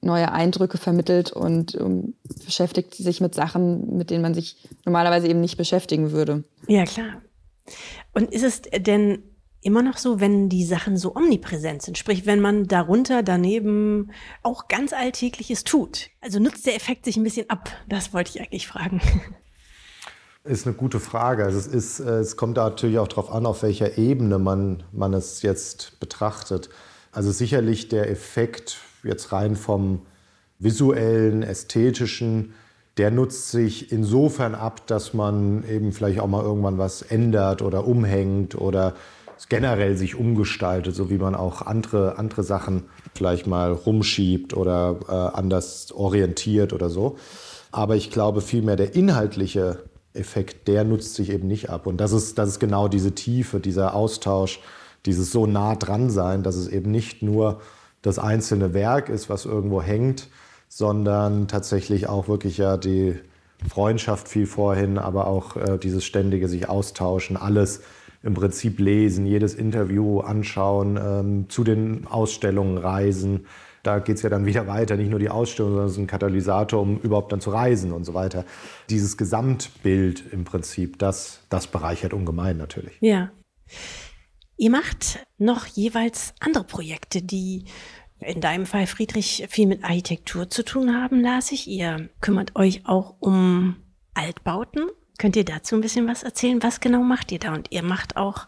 neue 0.00 0.32
Eindrücke 0.32 0.78
vermittelt 0.78 1.32
und 1.32 1.74
um, 1.74 2.14
beschäftigt 2.44 2.94
sich 2.94 3.20
mit 3.20 3.34
Sachen, 3.34 3.96
mit 3.96 4.10
denen 4.10 4.22
man 4.22 4.34
sich 4.34 4.68
normalerweise 4.84 5.28
eben 5.28 5.40
nicht 5.40 5.56
beschäftigen 5.56 6.12
würde. 6.12 6.44
Ja, 6.66 6.84
klar. 6.84 7.22
Und 8.12 8.32
ist 8.32 8.42
es 8.42 8.62
denn 8.62 9.22
immer 9.62 9.82
noch 9.82 9.96
so, 9.96 10.20
wenn 10.20 10.48
die 10.48 10.64
Sachen 10.64 10.96
so 10.96 11.14
omnipräsent 11.14 11.82
sind. 11.82 11.96
Sprich, 11.96 12.26
wenn 12.26 12.40
man 12.40 12.66
darunter, 12.66 13.22
daneben 13.22 14.10
auch 14.42 14.68
ganz 14.68 14.92
Alltägliches 14.92 15.64
tut. 15.64 16.10
Also 16.20 16.40
nutzt 16.40 16.66
der 16.66 16.74
Effekt 16.74 17.04
sich 17.04 17.16
ein 17.16 17.22
bisschen 17.22 17.48
ab? 17.48 17.70
Das 17.88 18.12
wollte 18.12 18.30
ich 18.34 18.40
eigentlich 18.40 18.66
fragen. 18.66 19.00
Ist 20.44 20.66
eine 20.66 20.74
gute 20.74 20.98
Frage. 20.98 21.44
Also 21.44 21.58
es, 21.58 21.68
ist, 21.68 22.00
äh, 22.00 22.18
es 22.18 22.36
kommt 22.36 22.56
da 22.56 22.68
natürlich 22.68 22.98
auch 22.98 23.06
darauf 23.06 23.30
an, 23.30 23.46
auf 23.46 23.62
welcher 23.62 23.96
Ebene 23.96 24.40
man, 24.40 24.82
man 24.90 25.14
es 25.14 25.42
jetzt 25.42 26.00
betrachtet. 26.00 26.68
Also 27.12 27.30
sicherlich 27.30 27.88
der 27.88 28.10
Effekt 28.10 28.78
jetzt 29.04 29.30
rein 29.30 29.54
vom 29.54 30.02
visuellen, 30.58 31.44
ästhetischen, 31.44 32.54
der 32.96 33.10
nutzt 33.10 33.50
sich 33.50 33.92
insofern 33.92 34.54
ab, 34.54 34.86
dass 34.86 35.14
man 35.14 35.64
eben 35.68 35.92
vielleicht 35.92 36.20
auch 36.20 36.26
mal 36.26 36.42
irgendwann 36.42 36.78
was 36.78 37.02
ändert 37.02 37.62
oder 37.62 37.86
umhängt 37.86 38.54
oder 38.54 38.94
generell 39.48 39.96
sich 39.96 40.14
umgestaltet, 40.14 40.94
so 40.94 41.10
wie 41.10 41.18
man 41.18 41.34
auch 41.34 41.62
andere, 41.62 42.18
andere 42.18 42.42
Sachen 42.42 42.84
vielleicht 43.14 43.46
mal 43.46 43.72
rumschiebt 43.72 44.54
oder 44.54 45.00
äh, 45.08 45.36
anders 45.36 45.92
orientiert 45.92 46.72
oder 46.72 46.90
so. 46.90 47.16
Aber 47.70 47.96
ich 47.96 48.10
glaube 48.10 48.40
vielmehr 48.40 48.76
der 48.76 48.94
inhaltliche 48.94 49.84
Effekt, 50.14 50.68
der 50.68 50.84
nutzt 50.84 51.14
sich 51.14 51.30
eben 51.30 51.48
nicht 51.48 51.70
ab. 51.70 51.86
Und 51.86 51.98
das 51.98 52.12
ist, 52.12 52.38
das 52.38 52.50
ist 52.50 52.60
genau 52.60 52.88
diese 52.88 53.14
Tiefe, 53.14 53.60
dieser 53.60 53.94
Austausch, 53.94 54.60
dieses 55.06 55.32
so 55.32 55.46
nah 55.46 55.74
dran 55.74 56.10
sein, 56.10 56.42
dass 56.42 56.56
es 56.56 56.68
eben 56.68 56.90
nicht 56.90 57.22
nur 57.22 57.60
das 58.02 58.18
einzelne 58.18 58.74
Werk 58.74 59.08
ist, 59.08 59.30
was 59.30 59.46
irgendwo 59.46 59.80
hängt, 59.80 60.28
sondern 60.68 61.48
tatsächlich 61.48 62.08
auch 62.08 62.28
wirklich 62.28 62.58
ja 62.58 62.76
die 62.76 63.18
Freundschaft 63.68 64.28
viel 64.28 64.46
vorhin, 64.46 64.98
aber 64.98 65.26
auch 65.26 65.56
äh, 65.56 65.78
dieses 65.78 66.04
ständige 66.04 66.48
sich 66.48 66.68
austauschen, 66.68 67.36
alles 67.36 67.82
im 68.22 68.34
Prinzip 68.34 68.78
lesen, 68.78 69.26
jedes 69.26 69.54
Interview 69.54 70.20
anschauen, 70.20 70.98
ähm, 71.02 71.48
zu 71.48 71.64
den 71.64 72.06
Ausstellungen 72.06 72.78
reisen. 72.78 73.46
Da 73.82 73.98
geht 73.98 74.16
es 74.16 74.22
ja 74.22 74.30
dann 74.30 74.46
wieder 74.46 74.68
weiter, 74.68 74.96
nicht 74.96 75.10
nur 75.10 75.18
die 75.18 75.28
Ausstellung, 75.28 75.72
sondern 75.72 75.86
es 75.86 75.92
ist 75.92 75.98
ein 75.98 76.06
Katalysator, 76.06 76.80
um 76.80 76.98
überhaupt 77.00 77.32
dann 77.32 77.40
zu 77.40 77.50
reisen 77.50 77.92
und 77.92 78.04
so 78.04 78.14
weiter. 78.14 78.44
Dieses 78.90 79.16
Gesamtbild 79.16 80.22
im 80.32 80.44
Prinzip, 80.44 80.98
das, 80.98 81.40
das 81.48 81.66
bereichert 81.66 82.12
ungemein 82.12 82.56
natürlich. 82.56 82.96
Ja. 83.00 83.30
Ihr 84.56 84.70
macht 84.70 85.26
noch 85.38 85.66
jeweils 85.66 86.34
andere 86.38 86.62
Projekte, 86.62 87.22
die 87.22 87.64
in 88.20 88.40
deinem 88.40 88.66
Fall, 88.66 88.86
Friedrich, 88.86 89.46
viel 89.48 89.66
mit 89.66 89.82
Architektur 89.82 90.48
zu 90.48 90.64
tun 90.64 90.94
haben, 90.94 91.20
las 91.20 91.50
ich. 91.50 91.66
Ihr 91.66 92.08
kümmert 92.20 92.54
euch 92.54 92.86
auch 92.86 93.16
um 93.18 93.76
Altbauten 94.14 94.88
Könnt 95.18 95.36
ihr 95.36 95.44
dazu 95.44 95.76
ein 95.76 95.80
bisschen 95.80 96.08
was 96.08 96.22
erzählen? 96.22 96.62
Was 96.62 96.80
genau 96.80 97.02
macht 97.02 97.32
ihr 97.32 97.38
da? 97.38 97.52
Und 97.54 97.70
ihr 97.70 97.82
macht 97.82 98.16
auch 98.16 98.46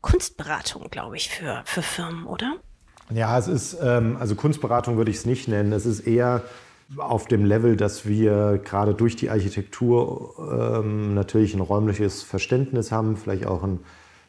Kunstberatung, 0.00 0.88
glaube 0.90 1.16
ich, 1.16 1.28
für, 1.28 1.62
für 1.64 1.82
Firmen, 1.82 2.26
oder? 2.26 2.56
Ja, 3.12 3.38
es 3.38 3.48
ist, 3.48 3.76
ähm, 3.82 4.16
also 4.18 4.34
Kunstberatung 4.34 4.96
würde 4.96 5.10
ich 5.10 5.18
es 5.18 5.26
nicht 5.26 5.48
nennen. 5.48 5.72
Es 5.72 5.86
ist 5.86 6.00
eher 6.00 6.42
auf 6.96 7.26
dem 7.26 7.44
Level, 7.44 7.76
dass 7.76 8.06
wir 8.06 8.60
gerade 8.64 8.94
durch 8.94 9.16
die 9.16 9.30
Architektur 9.30 10.34
ähm, 10.82 11.14
natürlich 11.14 11.54
ein 11.54 11.60
räumliches 11.60 12.22
Verständnis 12.22 12.90
haben, 12.90 13.16
vielleicht 13.16 13.46
auch 13.46 13.62
ein 13.62 13.80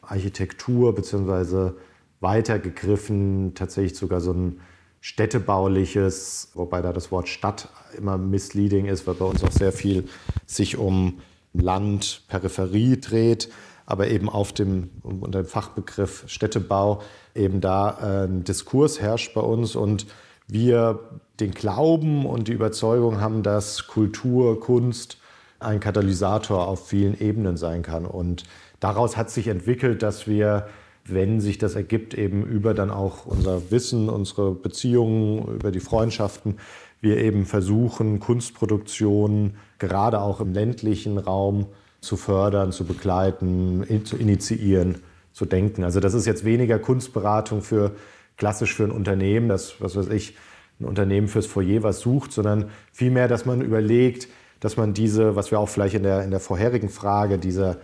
Architektur 0.02 0.94
beziehungsweise 0.94 1.76
weitergegriffen, 2.20 3.54
tatsächlich 3.54 3.98
sogar 3.98 4.20
so 4.20 4.32
ein 4.32 4.60
städtebauliches, 5.00 6.52
wobei 6.54 6.82
da 6.82 6.92
das 6.92 7.10
Wort 7.10 7.28
Stadt 7.28 7.68
immer 7.96 8.16
misleading 8.16 8.86
ist, 8.86 9.06
weil 9.06 9.14
bei 9.14 9.24
uns 9.24 9.42
auch 9.42 9.50
sehr 9.50 9.72
viel 9.72 10.08
sich 10.46 10.76
um 10.76 11.20
Land, 11.54 12.22
Peripherie 12.28 13.00
dreht, 13.00 13.48
aber 13.86 14.08
eben 14.08 14.28
auf 14.28 14.52
dem, 14.52 14.90
unter 15.02 15.42
dem 15.42 15.46
Fachbegriff 15.46 16.24
Städtebau 16.26 17.02
eben 17.34 17.60
da 17.60 18.24
ein 18.24 18.44
Diskurs 18.44 19.00
herrscht 19.00 19.34
bei 19.34 19.40
uns 19.40 19.76
und 19.76 20.06
wir 20.48 21.00
den 21.40 21.52
Glauben 21.52 22.26
und 22.26 22.48
die 22.48 22.52
Überzeugung 22.52 23.20
haben, 23.20 23.42
dass 23.42 23.86
Kultur, 23.86 24.60
Kunst 24.60 25.18
ein 25.58 25.80
Katalysator 25.80 26.66
auf 26.66 26.88
vielen 26.88 27.18
Ebenen 27.18 27.56
sein 27.56 27.82
kann. 27.82 28.04
Und 28.04 28.44
daraus 28.80 29.16
hat 29.16 29.30
sich 29.30 29.48
entwickelt, 29.48 30.02
dass 30.02 30.26
wir, 30.26 30.68
wenn 31.04 31.40
sich 31.40 31.58
das 31.58 31.74
ergibt, 31.74 32.14
eben 32.14 32.44
über 32.44 32.74
dann 32.74 32.90
auch 32.90 33.26
unser 33.26 33.70
Wissen, 33.70 34.08
unsere 34.08 34.52
Beziehungen, 34.52 35.46
über 35.54 35.70
die 35.70 35.80
Freundschaften, 35.80 36.58
wir 37.00 37.16
eben 37.18 37.46
versuchen, 37.46 38.20
Kunstproduktion 38.20 39.56
gerade 39.88 40.20
auch 40.20 40.40
im 40.40 40.52
ländlichen 40.52 41.18
Raum 41.18 41.66
zu 42.00 42.16
fördern, 42.16 42.72
zu 42.72 42.84
begleiten, 42.84 43.84
zu 44.04 44.16
initiieren, 44.16 44.98
zu 45.32 45.44
denken. 45.44 45.82
Also 45.84 46.00
das 46.00 46.14
ist 46.14 46.26
jetzt 46.26 46.44
weniger 46.44 46.78
Kunstberatung 46.78 47.62
für 47.62 47.92
klassisch 48.36 48.74
für 48.74 48.84
ein 48.84 48.90
Unternehmen, 48.90 49.48
das, 49.48 49.80
was 49.80 49.96
weiß 49.96 50.08
ich, 50.08 50.36
ein 50.80 50.84
Unternehmen 50.84 51.28
fürs 51.28 51.46
Foyer 51.46 51.82
was 51.82 52.00
sucht, 52.00 52.32
sondern 52.32 52.70
vielmehr, 52.92 53.28
dass 53.28 53.44
man 53.44 53.60
überlegt, 53.60 54.28
dass 54.60 54.76
man 54.76 54.94
diese, 54.94 55.34
was 55.34 55.50
wir 55.50 55.58
auch 55.58 55.68
vielleicht 55.68 55.94
in 55.94 56.04
der, 56.04 56.22
in 56.22 56.30
der 56.30 56.40
vorherigen 56.40 56.88
Frage, 56.88 57.38
dieser, 57.38 57.78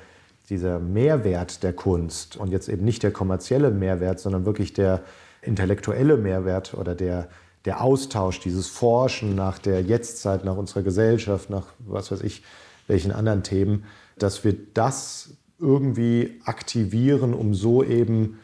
dieser 0.48 0.78
Mehrwert 0.78 1.62
der 1.62 1.72
Kunst 1.72 2.36
und 2.36 2.50
jetzt 2.50 2.68
eben 2.68 2.84
nicht 2.84 3.02
der 3.02 3.10
kommerzielle 3.10 3.70
Mehrwert, 3.70 4.20
sondern 4.20 4.46
wirklich 4.46 4.72
der 4.72 5.02
intellektuelle 5.42 6.16
Mehrwert 6.16 6.74
oder 6.74 6.94
der, 6.94 7.28
der 7.68 7.82
Austausch, 7.82 8.40
dieses 8.40 8.66
Forschen 8.66 9.34
nach 9.34 9.58
der 9.58 9.82
Jetztzeit, 9.82 10.42
nach 10.42 10.56
unserer 10.56 10.82
Gesellschaft, 10.82 11.50
nach 11.50 11.66
was 11.80 12.10
weiß 12.10 12.22
ich, 12.22 12.42
welchen 12.86 13.12
anderen 13.12 13.42
Themen, 13.42 13.84
dass 14.16 14.42
wir 14.42 14.56
das 14.72 15.36
irgendwie 15.58 16.40
aktivieren, 16.44 17.34
um 17.34 17.52
so 17.52 17.84
eben, 17.84 18.38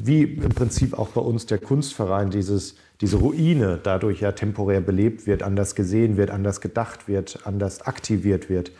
wie 0.00 0.22
im 0.22 0.50
Prinzip 0.50 0.96
auch 0.96 1.08
bei 1.08 1.20
uns 1.20 1.46
der 1.46 1.58
Kunstverein, 1.58 2.30
dieses, 2.30 2.76
diese 3.00 3.16
Ruine 3.16 3.80
dadurch 3.82 4.20
ja 4.20 4.30
temporär 4.30 4.80
belebt 4.80 5.26
wird, 5.26 5.42
anders 5.42 5.74
gesehen 5.74 6.16
wird, 6.16 6.30
anders 6.30 6.60
gedacht 6.60 7.08
wird, 7.08 7.40
anders 7.46 7.82
aktiviert 7.82 8.48
wird. 8.48 8.70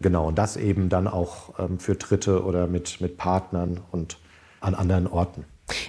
Genau, 0.00 0.28
und 0.28 0.38
das 0.38 0.56
eben 0.56 0.88
dann 0.88 1.08
auch 1.08 1.58
ähm, 1.58 1.80
für 1.80 1.96
Dritte 1.96 2.44
oder 2.44 2.68
mit, 2.68 3.00
mit 3.00 3.16
Partnern 3.16 3.80
und 3.90 4.18
an 4.60 4.76
anderen 4.76 5.08
Orten. 5.08 5.44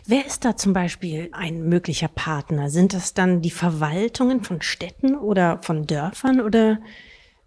Wer 0.05 0.25
ist 0.25 0.45
da 0.45 0.57
zum 0.57 0.73
Beispiel 0.73 1.29
ein 1.31 1.63
möglicher 1.63 2.07
Partner? 2.07 2.69
Sind 2.69 2.93
das 2.93 3.13
dann 3.13 3.41
die 3.41 3.51
Verwaltungen 3.51 4.43
von 4.43 4.61
Städten 4.61 5.15
oder 5.15 5.59
von 5.63 5.85
Dörfern 5.85 6.41
oder 6.41 6.79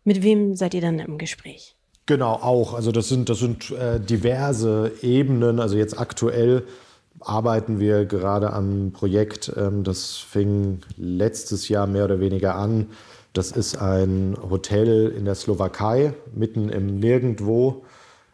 mit 0.05 0.23
wem 0.23 0.55
seid 0.55 0.75
ihr 0.75 0.81
dann 0.81 0.99
im 0.99 1.19
Gespräch? 1.19 1.77
Genau, 2.07 2.33
auch. 2.33 2.75
Also 2.75 2.91
das 2.91 3.09
sind, 3.09 3.29
das 3.29 3.39
sind 3.39 3.71
äh, 3.71 4.01
diverse 4.01 4.93
Ebenen. 5.03 5.61
Also 5.61 5.77
jetzt 5.77 5.99
aktuell 5.99 6.65
arbeiten 7.21 7.79
wir 7.79 8.05
gerade 8.07 8.53
am 8.53 8.93
Projekt, 8.93 9.53
ähm, 9.57 9.85
das 9.85 10.17
fing 10.17 10.81
letztes 10.97 11.69
Jahr 11.69 11.87
mehr 11.87 12.05
oder 12.05 12.21
weniger 12.21 12.57
an. 12.57 12.89
Das 13.33 13.53
ist 13.53 13.77
ein 13.77 14.37
Hotel 14.51 15.09
in 15.17 15.25
der 15.25 15.35
Slowakei, 15.35 16.13
mitten 16.35 16.69
im 16.69 16.99
Nirgendwo, 16.99 17.85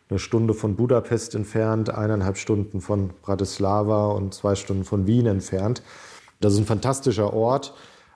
eine 0.08 0.18
Stunde 0.18 0.54
von 0.54 0.76
Budapest 0.76 1.34
entfernt, 1.34 1.90
eineinhalb 1.90 2.38
Stunden 2.38 2.80
von 2.80 3.10
Bratislava 3.22 4.06
und 4.06 4.34
zwei 4.34 4.54
Stunden 4.54 4.84
von 4.84 5.06
Wien 5.06 5.26
entfernt. 5.26 5.82
Das 6.40 6.54
ist 6.54 6.60
ein 6.60 6.66
fantastischer 6.66 7.32
Ort, 7.32 7.74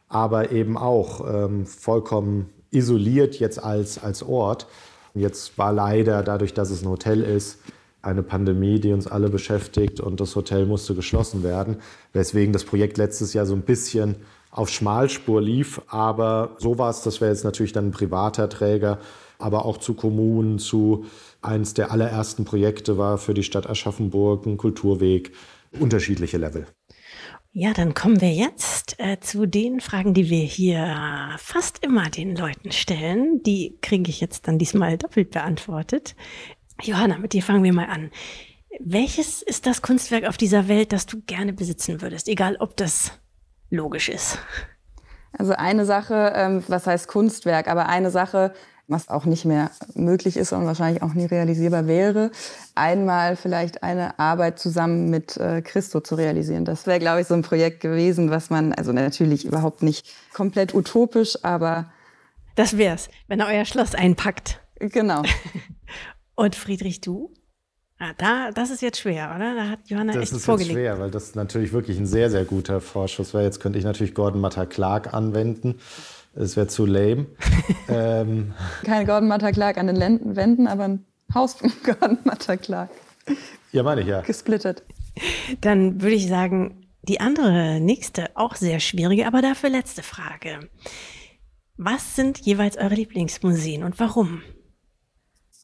aber 0.08 0.52
eben 0.52 0.76
auch 0.76 1.26
ähm, 1.28 1.66
vollkommen 1.66 2.50
isoliert 2.70 3.38
jetzt 3.38 3.62
als, 3.62 4.02
als 4.02 4.22
Ort. 4.22 4.66
Jetzt 5.14 5.58
war 5.58 5.72
leider, 5.72 6.22
dadurch, 6.22 6.54
dass 6.54 6.70
es 6.70 6.82
ein 6.82 6.88
Hotel 6.88 7.22
ist, 7.22 7.58
eine 8.00 8.22
Pandemie, 8.22 8.80
die 8.80 8.92
uns 8.92 9.06
alle 9.06 9.28
beschäftigt 9.28 10.00
und 10.00 10.20
das 10.20 10.34
Hotel 10.34 10.66
musste 10.66 10.94
geschlossen 10.94 11.42
werden, 11.42 11.76
weswegen 12.12 12.52
das 12.52 12.64
Projekt 12.64 12.98
letztes 12.98 13.32
Jahr 13.32 13.46
so 13.46 13.54
ein 13.54 13.62
bisschen 13.62 14.16
auf 14.50 14.68
Schmalspur 14.68 15.40
lief. 15.40 15.80
Aber 15.86 16.56
so 16.58 16.78
war 16.78 16.90
es, 16.90 17.02
das 17.02 17.20
wäre 17.20 17.30
jetzt 17.30 17.44
natürlich 17.44 17.72
dann 17.72 17.88
ein 17.88 17.92
privater 17.92 18.48
Träger, 18.48 18.98
aber 19.38 19.64
auch 19.64 19.78
zu 19.78 19.94
Kommunen, 19.94 20.58
zu 20.58 21.04
eines 21.42 21.74
der 21.74 21.90
allerersten 21.90 22.44
Projekte 22.44 22.98
war 22.98 23.18
für 23.18 23.34
die 23.34 23.42
Stadt 23.42 23.68
Aschaffenburg 23.68 24.46
ein 24.46 24.56
Kulturweg, 24.56 25.32
unterschiedliche 25.78 26.38
Level. 26.38 26.66
Ja, 27.54 27.74
dann 27.74 27.92
kommen 27.92 28.22
wir 28.22 28.32
jetzt 28.32 28.98
äh, 28.98 29.20
zu 29.20 29.46
den 29.46 29.80
Fragen, 29.80 30.14
die 30.14 30.30
wir 30.30 30.42
hier 30.42 31.36
fast 31.36 31.84
immer 31.84 32.08
den 32.08 32.34
Leuten 32.34 32.72
stellen. 32.72 33.42
Die 33.42 33.76
kriege 33.82 34.08
ich 34.08 34.22
jetzt 34.22 34.48
dann 34.48 34.58
diesmal 34.58 34.96
doppelt 34.96 35.32
beantwortet. 35.32 36.16
Johanna, 36.80 37.18
mit 37.18 37.34
dir 37.34 37.42
fangen 37.42 37.62
wir 37.62 37.74
mal 37.74 37.88
an. 37.88 38.10
Welches 38.80 39.42
ist 39.42 39.66
das 39.66 39.82
Kunstwerk 39.82 40.24
auf 40.24 40.38
dieser 40.38 40.66
Welt, 40.66 40.92
das 40.92 41.04
du 41.04 41.20
gerne 41.20 41.52
besitzen 41.52 42.00
würdest, 42.00 42.26
egal 42.26 42.56
ob 42.58 42.74
das 42.78 43.12
logisch 43.68 44.08
ist? 44.08 44.38
Also 45.32 45.52
eine 45.52 45.84
Sache, 45.84 46.32
ähm, 46.34 46.64
was 46.68 46.86
heißt 46.86 47.06
Kunstwerk, 47.06 47.68
aber 47.68 47.86
eine 47.88 48.10
Sache, 48.10 48.54
was 48.88 49.08
auch 49.08 49.24
nicht 49.24 49.44
mehr 49.44 49.70
möglich 49.94 50.36
ist 50.36 50.52
und 50.52 50.66
wahrscheinlich 50.66 51.02
auch 51.02 51.14
nie 51.14 51.24
realisierbar 51.24 51.86
wäre, 51.86 52.30
einmal 52.74 53.36
vielleicht 53.36 53.82
eine 53.82 54.18
Arbeit 54.18 54.58
zusammen 54.58 55.08
mit 55.08 55.36
äh, 55.36 55.62
Christo 55.62 56.00
zu 56.00 56.14
realisieren. 56.14 56.64
Das 56.64 56.86
wäre, 56.86 56.98
glaube 56.98 57.20
ich, 57.20 57.26
so 57.26 57.34
ein 57.34 57.42
Projekt 57.42 57.80
gewesen, 57.80 58.30
was 58.30 58.50
man, 58.50 58.72
also 58.72 58.92
natürlich 58.92 59.44
überhaupt 59.44 59.82
nicht 59.82 60.06
komplett 60.32 60.74
utopisch, 60.74 61.38
aber. 61.42 61.90
Das 62.54 62.76
wär's, 62.76 63.08
wenn 63.28 63.40
er 63.40 63.48
euer 63.48 63.64
Schloss 63.64 63.94
einpackt. 63.94 64.60
Genau. 64.78 65.22
Und 66.34 66.56
Friedrich, 66.56 67.00
du? 67.00 67.32
Ah, 68.02 68.14
da, 68.18 68.50
das 68.50 68.70
ist 68.70 68.82
jetzt 68.82 68.98
schwer, 68.98 69.32
oder? 69.36 69.54
Da 69.54 69.68
hat 69.68 69.78
Johanna 69.86 70.12
das 70.12 70.24
echt 70.24 70.32
ist 70.32 70.44
vorgelegt. 70.44 70.70
Jetzt 70.70 70.76
schwer, 70.76 70.98
weil 70.98 71.12
das 71.12 71.36
natürlich 71.36 71.72
wirklich 71.72 71.98
ein 71.98 72.06
sehr, 72.06 72.30
sehr 72.30 72.44
guter 72.44 72.80
Vorschuss 72.80 73.32
wäre. 73.32 73.44
Jetzt 73.44 73.60
könnte 73.60 73.78
ich 73.78 73.84
natürlich 73.84 74.12
Gordon 74.12 74.40
Matta 74.40 74.66
Clark 74.66 75.14
anwenden. 75.14 75.78
Es 76.34 76.56
wäre 76.56 76.66
zu 76.66 76.84
lame. 76.84 77.26
ähm. 77.88 78.54
Kein 78.82 79.06
Gordon 79.06 79.28
Matta 79.28 79.52
Clark 79.52 79.78
an 79.78 79.86
den 79.86 80.34
Wänden, 80.34 80.66
aber 80.66 80.82
ein 80.82 81.06
Haus 81.32 81.54
von 81.54 81.70
Gordon 81.84 82.18
Matta 82.24 82.56
Clark. 82.56 82.90
Ja, 83.70 83.84
meine 83.84 84.00
ich 84.00 84.08
ja. 84.08 84.22
Gesplittet. 84.22 84.82
Dann 85.60 86.02
würde 86.02 86.16
ich 86.16 86.26
sagen, 86.26 86.88
die 87.02 87.20
andere, 87.20 87.78
nächste, 87.78 88.30
auch 88.34 88.56
sehr 88.56 88.80
schwierige, 88.80 89.28
aber 89.28 89.42
dafür 89.42 89.70
letzte 89.70 90.02
Frage. 90.02 90.58
Was 91.76 92.16
sind 92.16 92.38
jeweils 92.38 92.76
eure 92.76 92.94
Lieblingsmuseen 92.96 93.84
und 93.84 94.00
warum? 94.00 94.42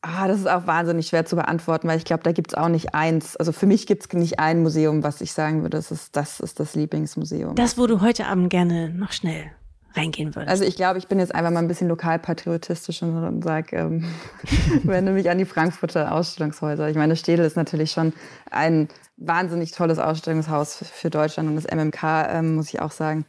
Ah, 0.00 0.28
das 0.28 0.38
ist 0.38 0.48
auch 0.48 0.66
wahnsinnig 0.66 1.08
schwer 1.08 1.26
zu 1.26 1.34
beantworten, 1.34 1.88
weil 1.88 1.98
ich 1.98 2.04
glaube, 2.04 2.22
da 2.22 2.30
gibt 2.30 2.52
es 2.52 2.58
auch 2.58 2.68
nicht 2.68 2.94
eins. 2.94 3.36
Also 3.36 3.50
für 3.50 3.66
mich 3.66 3.86
gibt 3.86 4.06
es 4.06 4.12
nicht 4.12 4.38
ein 4.38 4.62
Museum, 4.62 5.02
was 5.02 5.20
ich 5.20 5.32
sagen 5.32 5.62
würde, 5.62 5.76
das 5.76 5.90
ist, 5.90 6.14
das 6.14 6.38
ist 6.38 6.60
das 6.60 6.76
Lieblingsmuseum. 6.76 7.56
Das, 7.56 7.78
wo 7.78 7.86
du 7.86 8.00
heute 8.00 8.26
Abend 8.26 8.50
gerne 8.50 8.90
noch 8.90 9.10
schnell 9.10 9.50
reingehen 9.94 10.34
würdest. 10.34 10.50
Also 10.50 10.64
ich 10.64 10.76
glaube, 10.76 10.98
ich 10.98 11.08
bin 11.08 11.18
jetzt 11.18 11.34
einfach 11.34 11.50
mal 11.50 11.60
ein 11.60 11.68
bisschen 11.68 11.88
lokalpatriotistisch 11.88 13.02
und 13.02 13.42
sage, 13.42 13.76
ähm, 13.76 14.04
wende 14.84 15.12
mich 15.12 15.30
an 15.30 15.38
die 15.38 15.44
Frankfurter 15.44 16.12
Ausstellungshäuser. 16.12 16.88
Ich 16.88 16.96
meine, 16.96 17.16
Städel 17.16 17.44
ist 17.44 17.56
natürlich 17.56 17.90
schon 17.90 18.12
ein 18.50 18.88
wahnsinnig 19.16 19.72
tolles 19.72 19.98
Ausstellungshaus 19.98 20.84
für 20.92 21.10
Deutschland 21.10 21.48
und 21.48 21.56
das 21.56 21.66
MMK, 21.66 22.02
ähm, 22.30 22.54
muss 22.54 22.68
ich 22.68 22.80
auch 22.80 22.92
sagen. 22.92 23.24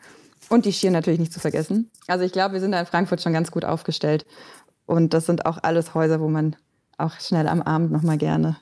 Und 0.50 0.66
die 0.66 0.74
Schier 0.74 0.92
natürlich 0.92 1.20
nicht 1.20 1.34
zu 1.34 1.40
vergessen. 1.40 1.92
Also 2.08 2.26
ich 2.26 2.32
glaube, 2.32 2.54
wir 2.54 2.60
sind 2.60 2.72
da 2.72 2.80
in 2.80 2.86
Frankfurt 2.86 3.22
schon 3.22 3.34
ganz 3.34 3.52
gut 3.52 3.66
aufgestellt. 3.66 4.26
Und 4.90 5.14
das 5.14 5.28
sind 5.28 5.46
auch 5.46 5.60
alles 5.62 5.94
Häuser, 5.94 6.20
wo 6.20 6.30
man 6.30 6.56
auch 6.98 7.20
schnell 7.20 7.48
am 7.48 7.62
Abend 7.62 7.92
noch 7.92 8.02
mal 8.02 8.18
gerne 8.18 8.58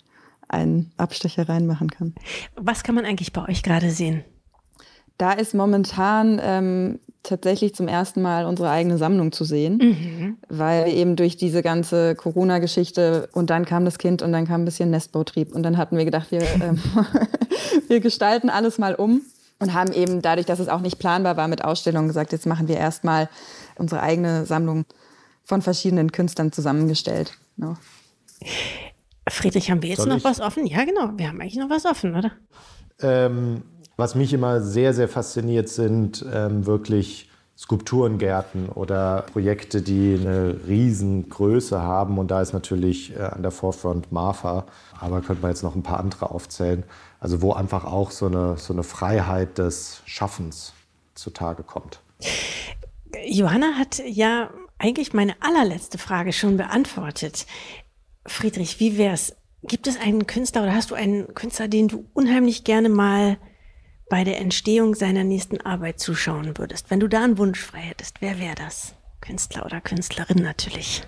einen 0.50 0.92
Abstecher 0.98 1.48
reinmachen 1.48 1.90
kann. 1.90 2.16
Was 2.58 2.84
kann 2.84 2.96
man 2.96 3.06
eigentlich 3.06 3.32
bei 3.32 3.48
euch 3.48 3.64
gerade 3.64 3.92
sehen? 3.92 4.26
Da 5.18 5.32
ist 5.32 5.56
momentan 5.56 6.42
ähm, 6.44 7.00
tatsächlich 7.24 7.76
zum 7.76 7.88
ersten 7.88 8.22
Mal 8.22 8.46
unsere 8.46 8.70
eigene 8.70 8.98
Sammlung 8.98 9.32
zu 9.32 9.46
sehen, 9.46 9.78
mhm. 9.78 10.38
weil 10.50 10.90
eben 10.90 11.16
durch 11.16 11.38
diese 11.38 11.62
ganze 11.62 12.14
Corona-Geschichte 12.16 13.30
und 13.32 13.50
dann 13.50 13.64
kam 13.64 13.86
das 13.86 13.98
Kind 13.98 14.22
und 14.22 14.34
dann 14.34 14.46
kam 14.46 14.64
ein 14.64 14.66
bisschen 14.66 14.90
Nestbautrieb 14.90 15.56
und 15.56 15.64
dann 15.64 15.78
hatten 15.78 15.96
wir 15.96 16.04
gedacht, 16.04 16.30
wir, 16.32 16.42
ähm, 16.42 16.78
wir 17.88 18.02
gestalten 18.02 18.50
alles 18.50 18.78
mal 18.78 18.96
um 18.96 19.22
und 19.60 19.74
haben 19.74 19.94
eben 19.94 20.22
dadurch, 20.22 20.46
dass 20.46 20.60
es 20.60 20.68
auch 20.68 20.82
nicht 20.82 21.00
planbar 21.00 21.38
war 21.38 21.48
mit 21.48 21.64
Ausstellungen, 21.64 22.10
gesagt, 22.10 22.34
jetzt 22.34 22.46
machen 22.46 22.68
wir 22.68 22.76
erstmal 22.76 23.30
unsere 23.78 24.02
eigene 24.02 24.46
Sammlung 24.46 24.84
von 25.48 25.62
verschiedenen 25.62 26.12
Künstlern 26.12 26.52
zusammengestellt. 26.52 27.38
No. 27.56 27.78
Friedrich, 29.30 29.72
haben 29.72 29.82
wir 29.82 29.90
jetzt 29.90 30.00
Soll 30.00 30.10
noch 30.10 30.18
ich? 30.18 30.24
was 30.26 30.42
offen? 30.42 30.68
Ja, 30.68 30.84
genau. 30.84 31.12
Wir 31.16 31.30
haben 31.30 31.40
eigentlich 31.40 31.56
noch 31.56 31.70
was 31.70 31.86
offen, 31.86 32.16
oder? 32.16 32.32
Ähm, 33.00 33.64
was 33.96 34.14
mich 34.14 34.34
immer 34.34 34.62
sehr, 34.62 34.94
sehr 34.94 35.08
fasziniert, 35.08 35.70
sind 35.70 36.26
ähm, 36.32 36.66
wirklich 36.66 37.30
Skulpturengärten 37.58 38.70
oder 38.70 39.24
Projekte, 39.32 39.82
die 39.82 40.18
eine 40.20 40.60
Riesengröße 40.68 41.82
haben. 41.82 42.18
Und 42.20 42.30
da 42.30 42.42
ist 42.42 42.52
natürlich 42.52 43.16
äh, 43.16 43.22
an 43.22 43.42
der 43.42 43.52
Forefront 43.52 44.12
Marfa, 44.12 44.66
aber 45.00 45.22
könnte 45.22 45.42
man 45.42 45.52
jetzt 45.52 45.64
noch 45.64 45.76
ein 45.76 45.84
paar 45.84 46.00
andere 46.00 46.30
aufzählen. 46.30 46.84
Also 47.22 47.42
wo 47.42 47.54
einfach 47.54 47.86
auch 47.86 48.12
so 48.12 48.26
eine, 48.26 48.58
so 48.58 48.74
eine 48.74 48.84
Freiheit 48.84 49.58
des 49.58 50.02
Schaffens 50.06 50.74
zutage 51.16 51.64
kommt. 51.64 52.02
Johanna 53.26 53.74
hat 53.78 54.02
ja 54.06 54.50
eigentlich 54.80 55.14
meine 55.14 55.36
allerletzte 55.42 55.98
Frage 55.98 56.34
schon 56.34 56.58
beantwortet. 56.58 57.46
Friedrich, 58.26 58.80
wie 58.80 58.98
wär's? 58.98 59.36
Gibt 59.64 59.88
es 59.88 60.00
einen 60.00 60.28
Künstler 60.28 60.64
oder 60.64 60.76
hast 60.76 60.92
du 60.92 60.96
einen 60.96 61.34
Künstler, 61.34 61.68
den 61.68 61.88
du 61.88 62.06
unheimlich 62.14 62.64
gerne 62.64 62.90
mal 62.90 63.38
bei 64.10 64.24
der 64.24 64.40
Entstehung 64.40 64.96
seiner 64.96 65.24
nächsten 65.24 65.60
Arbeit 65.62 66.00
zuschauen 66.00 66.58
würdest? 66.58 66.90
Wenn 66.90 67.00
du 67.00 67.08
da 67.08 67.24
einen 67.24 67.38
Wunsch 67.38 67.60
frei 67.60 67.80
hättest, 67.80 68.22
wer 68.22 68.40
wäre 68.40 68.56
das? 68.56 68.94
Künstler 69.20 69.66
oder 69.66 69.82
Künstlerin 69.82 70.44
natürlich. 70.44 71.04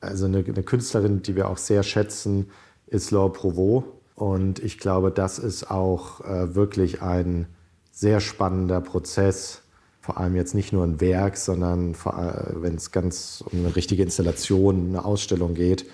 Also 0.00 0.26
eine, 0.26 0.38
eine, 0.38 0.62
Künstlerin, 0.62 1.22
die 1.22 1.36
wir 1.36 1.48
auch 1.48 1.58
sehr 1.58 1.82
schätzen, 1.82 2.50
ist 2.86 3.10
Laure 3.10 3.32
Provot. 3.32 3.84
Und 4.14 4.58
ich 4.58 4.78
glaube, 4.78 5.10
das 5.10 5.38
ist 5.38 5.70
auch 5.70 6.20
äh, 6.20 6.54
wirklich 6.54 7.02
ein 7.02 7.46
sehr 7.90 8.20
spannender 8.20 8.80
Prozess, 8.80 9.62
vor 10.10 10.18
allem 10.18 10.34
jetzt 10.34 10.56
nicht 10.56 10.72
nur 10.72 10.82
ein 10.82 11.00
Werk, 11.00 11.36
sondern 11.36 11.94
wenn 11.94 12.74
es 12.74 12.90
ganz 12.90 13.44
um 13.52 13.60
eine 13.60 13.76
richtige 13.76 14.02
Installation, 14.02 14.88
eine 14.88 15.04
Ausstellung 15.04 15.54
geht, 15.54 15.86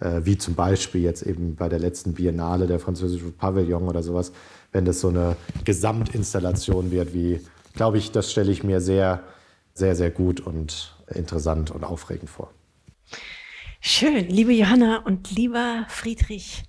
äh, 0.00 0.22
wie 0.24 0.38
zum 0.38 0.54
Beispiel 0.54 1.02
jetzt 1.02 1.20
eben 1.20 1.54
bei 1.54 1.68
der 1.68 1.78
letzten 1.78 2.14
Biennale 2.14 2.66
der 2.66 2.80
französische 2.80 3.30
Pavillon 3.30 3.86
oder 3.86 4.02
sowas, 4.02 4.32
wenn 4.72 4.86
das 4.86 5.00
so 5.00 5.08
eine 5.08 5.36
Gesamtinstallation 5.64 6.90
wird, 6.90 7.12
wie, 7.12 7.40
glaube 7.74 7.98
ich, 7.98 8.10
das 8.10 8.32
stelle 8.32 8.50
ich 8.52 8.64
mir 8.64 8.80
sehr, 8.80 9.22
sehr, 9.74 9.94
sehr 9.94 10.10
gut 10.10 10.40
und 10.40 10.96
interessant 11.14 11.70
und 11.70 11.84
aufregend 11.84 12.30
vor. 12.30 12.50
Schön, 13.80 14.30
liebe 14.30 14.54
Johanna 14.54 15.02
und 15.04 15.30
lieber 15.30 15.84
Friedrich. 15.88 16.62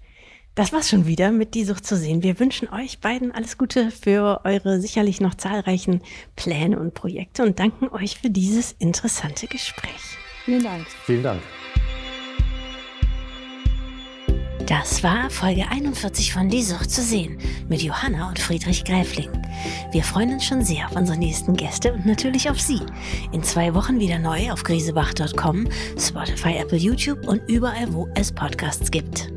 Das 0.55 0.73
war's 0.73 0.89
schon 0.89 1.05
wieder 1.05 1.31
mit 1.31 1.53
Die 1.53 1.63
Sucht 1.63 1.85
zu 1.85 1.95
sehen. 1.95 2.21
Wir 2.23 2.39
wünschen 2.39 2.67
euch 2.69 2.99
beiden 2.99 3.31
alles 3.31 3.57
Gute 3.57 3.91
für 3.91 4.41
eure 4.43 4.81
sicherlich 4.81 5.21
noch 5.21 5.35
zahlreichen 5.35 6.01
Pläne 6.35 6.79
und 6.79 6.93
Projekte 6.93 7.43
und 7.43 7.59
danken 7.59 7.87
euch 7.89 8.19
für 8.19 8.29
dieses 8.29 8.73
interessante 8.73 9.47
Gespräch. 9.47 10.17
Vielen 10.45 10.63
Dank. 10.63 10.85
Vielen 11.05 11.23
Dank. 11.23 11.41
Das 14.69 15.01
war 15.01 15.31
Folge 15.31 15.67
41 15.67 16.31
von 16.31 16.47
Die 16.47 16.61
Sucht 16.61 16.91
zu 16.91 17.01
sehen 17.01 17.39
mit 17.69 17.81
Johanna 17.81 18.29
und 18.29 18.37
Friedrich 18.37 18.83
Gräfling. 18.83 19.31
Wir 19.91 20.03
freuen 20.03 20.33
uns 20.33 20.45
schon 20.45 20.63
sehr 20.63 20.85
auf 20.85 20.95
unsere 20.95 21.17
nächsten 21.17 21.55
Gäste 21.55 21.91
und 21.91 22.05
natürlich 22.05 22.51
auf 22.51 22.61
Sie. 22.61 22.81
In 23.31 23.41
zwei 23.41 23.73
Wochen 23.73 23.99
wieder 23.99 24.19
neu 24.19 24.51
auf 24.51 24.63
griesebach.com, 24.63 25.67
Spotify, 25.97 26.57
Apple, 26.57 26.77
YouTube 26.77 27.27
und 27.27 27.41
überall, 27.49 27.91
wo 27.91 28.07
es 28.13 28.31
Podcasts 28.31 28.91
gibt. 28.91 29.31